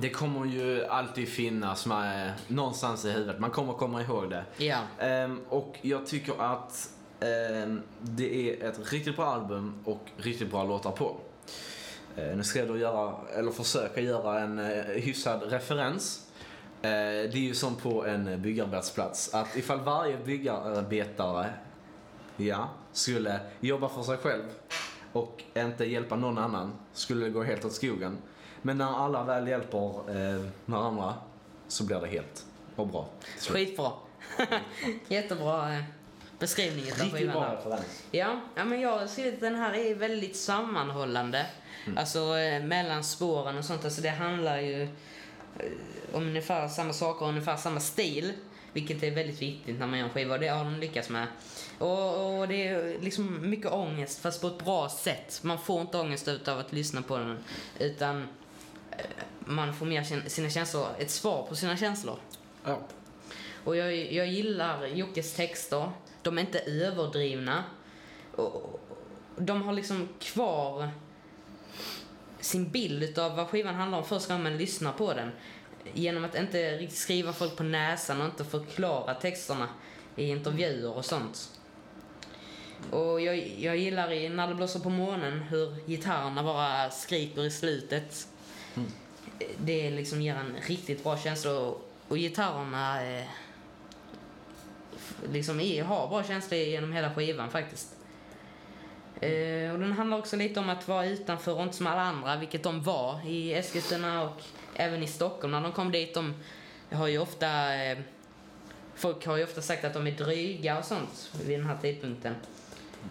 det 0.00 0.10
kommer 0.10 0.46
ju 0.46 0.84
alltid 0.86 1.28
finnas 1.28 1.86
med, 1.86 2.32
någonstans 2.48 3.04
i 3.04 3.10
huvudet. 3.10 3.38
Man 3.40 3.50
kommer 3.50 3.72
komma 3.72 4.02
ihåg 4.02 4.30
det. 4.30 4.44
Ja. 4.64 4.78
Ehm, 4.98 5.40
och 5.48 5.78
jag 5.82 6.06
tycker 6.06 6.42
att 6.42 6.90
Ehm, 7.20 7.82
det 8.00 8.50
är 8.50 8.68
ett 8.68 8.92
riktigt 8.92 9.16
bra 9.16 9.26
album 9.26 9.74
och 9.84 10.10
riktigt 10.16 10.50
bra 10.50 10.64
låtar 10.64 10.92
på. 10.92 11.16
Ehm, 12.16 12.36
nu 12.36 12.44
ska 12.44 12.58
jag 12.58 12.68
då 12.68 12.78
göra, 12.78 13.14
eller 13.34 13.50
försöka 13.50 14.00
göra 14.00 14.40
en 14.40 14.58
eh, 14.58 14.84
hyfsad 14.84 15.42
referens. 15.42 16.26
Ehm, 16.82 17.30
det 17.30 17.34
är 17.34 17.40
ju 17.40 17.54
som 17.54 17.76
på 17.76 18.06
en 18.06 18.42
byggarbetsplats. 18.42 19.34
Att 19.34 19.56
ifall 19.56 19.80
varje 19.80 20.16
byggarbetare 20.16 21.50
ja, 22.36 22.68
skulle 22.92 23.40
jobba 23.60 23.88
för 23.88 24.02
sig 24.02 24.16
själv 24.16 24.44
och 25.12 25.44
inte 25.54 25.84
hjälpa 25.84 26.16
någon 26.16 26.38
annan 26.38 26.72
skulle 26.92 27.24
det 27.24 27.30
gå 27.30 27.42
helt 27.42 27.64
åt 27.64 27.72
skogen. 27.72 28.18
Men 28.62 28.78
när 28.78 29.04
alla 29.04 29.24
väl 29.24 29.48
hjälper 29.48 29.88
eh, 30.16 30.44
varandra 30.64 31.14
så 31.68 31.84
blir 31.84 32.00
det 32.00 32.06
helt 32.06 32.46
och 32.76 32.86
bra. 32.86 33.08
Skitbra. 33.38 33.92
Jättebra 35.08 35.74
eh 35.74 35.82
eh, 36.38 36.40
beskrivning 36.40 36.84
av 36.92 36.98
Riktigt 36.98 37.12
skivan. 37.12 37.34
bra 37.34 37.54
referens. 37.54 38.02
Ja, 38.10 38.40
ja, 38.54 38.64
men 38.64 38.80
jag 38.80 38.98
har 38.98 39.06
skrivit 39.06 39.34
att 39.34 39.40
den 39.40 39.54
här 39.54 39.74
är 39.74 39.94
väldigt 39.94 40.36
sammanhållande. 40.36 41.46
Alltså 41.96 42.38
eh, 42.38 42.62
mellan 42.62 43.04
spåren 43.04 43.58
och 43.58 43.64
sånt. 43.64 43.84
Alltså 43.84 44.00
det 44.00 44.08
handlar 44.08 44.58
ju 44.58 44.82
eh, 44.82 44.88
om 46.12 46.22
ungefär 46.22 46.68
samma 46.68 46.92
saker 46.92 47.22
och 47.22 47.28
ungefär 47.28 47.56
samma 47.56 47.80
stil. 47.80 48.32
Vilket 48.72 49.02
är 49.02 49.10
väldigt 49.10 49.42
viktigt 49.42 49.78
när 49.78 49.86
man 49.86 49.98
gör 49.98 50.06
en 50.06 50.12
skiva 50.12 50.34
och 50.34 50.40
det 50.40 50.48
har 50.48 50.64
de 50.64 50.76
lyckats 50.80 51.08
med. 51.08 51.26
Och, 51.78 52.38
och 52.40 52.48
det 52.48 52.68
är 52.68 53.00
liksom 53.00 53.50
mycket 53.50 53.72
ångest 53.72 54.18
fast 54.18 54.40
på 54.40 54.46
ett 54.46 54.64
bra 54.64 54.88
sätt. 54.88 55.40
Man 55.42 55.58
får 55.58 55.80
inte 55.80 55.98
ångest 55.98 56.28
utav 56.28 56.58
att 56.58 56.72
lyssna 56.72 57.02
på 57.02 57.18
den. 57.18 57.38
Utan 57.78 58.28
eh, 58.90 59.04
man 59.40 59.74
får 59.74 59.86
mer 59.86 60.28
sina 60.28 60.50
känslor, 60.50 60.86
ett 60.98 61.10
svar 61.10 61.46
på 61.48 61.56
sina 61.56 61.76
känslor. 61.76 62.18
Ja. 62.64 62.78
Och 63.64 63.76
jag, 63.76 64.12
jag 64.12 64.26
gillar 64.26 64.86
Jockes 64.86 65.34
texter. 65.34 65.90
De 66.28 66.38
är 66.38 66.42
inte 66.42 66.58
överdrivna. 66.58 67.64
Och 68.36 68.80
de 69.36 69.62
har 69.62 69.72
liksom 69.72 70.08
kvar 70.18 70.90
sin 72.40 72.70
bild 72.70 73.18
av 73.18 73.36
vad 73.36 73.48
skivan 73.48 73.74
handlar 73.74 73.98
om 73.98 74.04
första 74.04 74.34
gången 74.34 74.42
man 74.42 74.56
lyssnar 74.56 74.92
på 74.92 75.14
den. 75.14 75.30
Genom 75.92 76.24
att 76.24 76.34
inte 76.34 76.78
riktigt 76.78 76.98
skriva 76.98 77.32
folk 77.32 77.56
på 77.56 77.62
näsan 77.62 78.20
och 78.20 78.26
inte 78.26 78.44
förklara 78.44 79.14
texterna 79.14 79.68
i 80.16 80.28
intervjuer 80.28 80.96
och 80.96 81.04
sånt. 81.04 81.50
Och 82.90 83.20
jag, 83.20 83.38
jag 83.58 83.76
gillar 83.76 84.12
i 84.12 84.28
När 84.28 84.48
det 84.48 84.54
blåser 84.54 84.80
på 84.80 84.90
månen 84.90 85.40
hur 85.40 85.86
gitarrerna 85.86 86.42
bara 86.42 86.90
skriker 86.90 87.44
i 87.44 87.50
slutet. 87.50 88.28
Det 89.58 89.90
liksom 89.90 90.22
ger 90.22 90.34
en 90.34 90.56
riktigt 90.66 91.04
bra 91.04 91.18
känsla 91.18 91.58
och, 91.58 91.90
och 92.08 92.16
gitarrerna 92.16 93.02
eh, 93.02 93.24
liksom 95.32 95.58
har 95.86 96.08
bra 96.08 96.24
känslor 96.24 96.60
genom 96.60 96.92
hela 96.92 97.14
skivan 97.14 97.50
faktiskt. 97.50 97.94
Eh, 99.20 99.72
och 99.72 99.78
den 99.78 99.92
handlar 99.92 100.18
också 100.18 100.36
lite 100.36 100.60
om 100.60 100.68
att 100.68 100.88
vara 100.88 101.06
utanför 101.06 101.54
och 101.54 101.62
inte 101.62 101.76
som 101.76 101.86
alla 101.86 102.00
andra, 102.00 102.36
vilket 102.36 102.62
de 102.62 102.82
var 102.82 103.26
i 103.26 103.54
Eskilstuna 103.54 104.22
och 104.22 104.42
även 104.74 105.02
i 105.02 105.06
Stockholm 105.06 105.52
när 105.52 105.60
de 105.60 105.72
kom 105.72 105.92
dit. 105.92 106.14
De 106.14 106.34
har 106.92 107.06
ju 107.06 107.18
ofta, 107.18 107.74
eh, 107.74 107.98
folk 108.94 109.26
har 109.26 109.36
ju 109.36 109.44
ofta 109.44 109.62
sagt 109.62 109.84
att 109.84 109.94
de 109.94 110.06
är 110.06 110.12
dryga 110.12 110.78
och 110.78 110.84
sånt 110.84 111.30
vid 111.46 111.58
den 111.58 111.66
här 111.66 111.76
tidpunkten. 111.76 112.34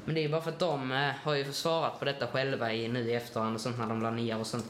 Men 0.05 0.15
det 0.15 0.21
är 0.21 0.23
ju 0.23 0.29
bara 0.29 0.41
för 0.41 0.51
att 0.51 0.59
de 0.59 0.91
eh, 0.91 1.11
har 1.23 1.33
ju 1.33 1.53
svarat 1.53 1.99
på 1.99 2.05
detta 2.05 2.27
själva 2.27 2.73
i, 2.73 2.87
nu 2.87 3.09
i 3.09 3.13
efterhand 3.13 3.55
och 3.55 3.61
sånt 3.61 3.77
när 3.77 3.87
de 3.87 4.01
la 4.01 4.11
ner 4.11 4.39
och 4.39 4.47
sånt. 4.47 4.65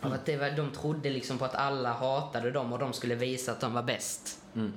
Av 0.00 0.12
att 0.12 0.26
det 0.26 0.36
var, 0.36 0.50
de 0.50 0.70
trodde 0.70 1.10
liksom 1.10 1.38
på 1.38 1.44
att 1.44 1.54
alla 1.54 1.92
hatade 1.92 2.50
dem 2.50 2.72
och 2.72 2.78
de 2.78 2.92
skulle 2.92 3.14
visa 3.14 3.52
att 3.52 3.60
de 3.60 3.72
var 3.72 3.82
bäst. 3.82 4.40
Mm. 4.54 4.72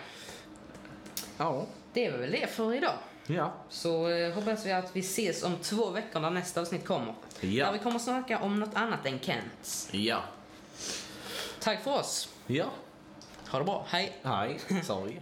Ja. 1.37 1.65
det 1.93 2.05
är 2.05 2.17
väl 2.17 2.31
det 2.31 2.47
för 2.47 2.73
idag. 2.75 2.93
Ja. 3.35 3.53
Så 3.69 4.09
eh, 4.09 4.33
hoppas 4.33 4.65
vi 4.65 4.71
att 4.71 4.95
vi 4.95 4.99
ses 4.99 5.43
om 5.43 5.55
två 5.61 5.89
veckor 5.89 6.19
när 6.19 6.29
nästa 6.29 6.61
avsnitt 6.61 6.85
kommer. 6.85 7.13
Ja. 7.41 7.65
Där 7.65 7.73
vi 7.73 7.79
kommer 7.79 7.99
snacka 7.99 8.39
om 8.39 8.59
något 8.59 8.75
annat 8.75 9.05
än 9.05 9.19
Kents. 9.19 9.89
Ja. 9.91 10.23
Tack 11.59 11.83
för 11.83 11.99
oss. 11.99 12.29
Ja. 12.47 12.65
Ha 13.49 13.59
det 13.59 13.65
bra. 13.65 13.85
Hej. 13.89 14.17
Hej. 14.23 14.59
Sorry. 14.83 15.19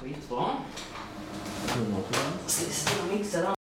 Skitbra. 0.00 0.46
Hej. 3.10 3.55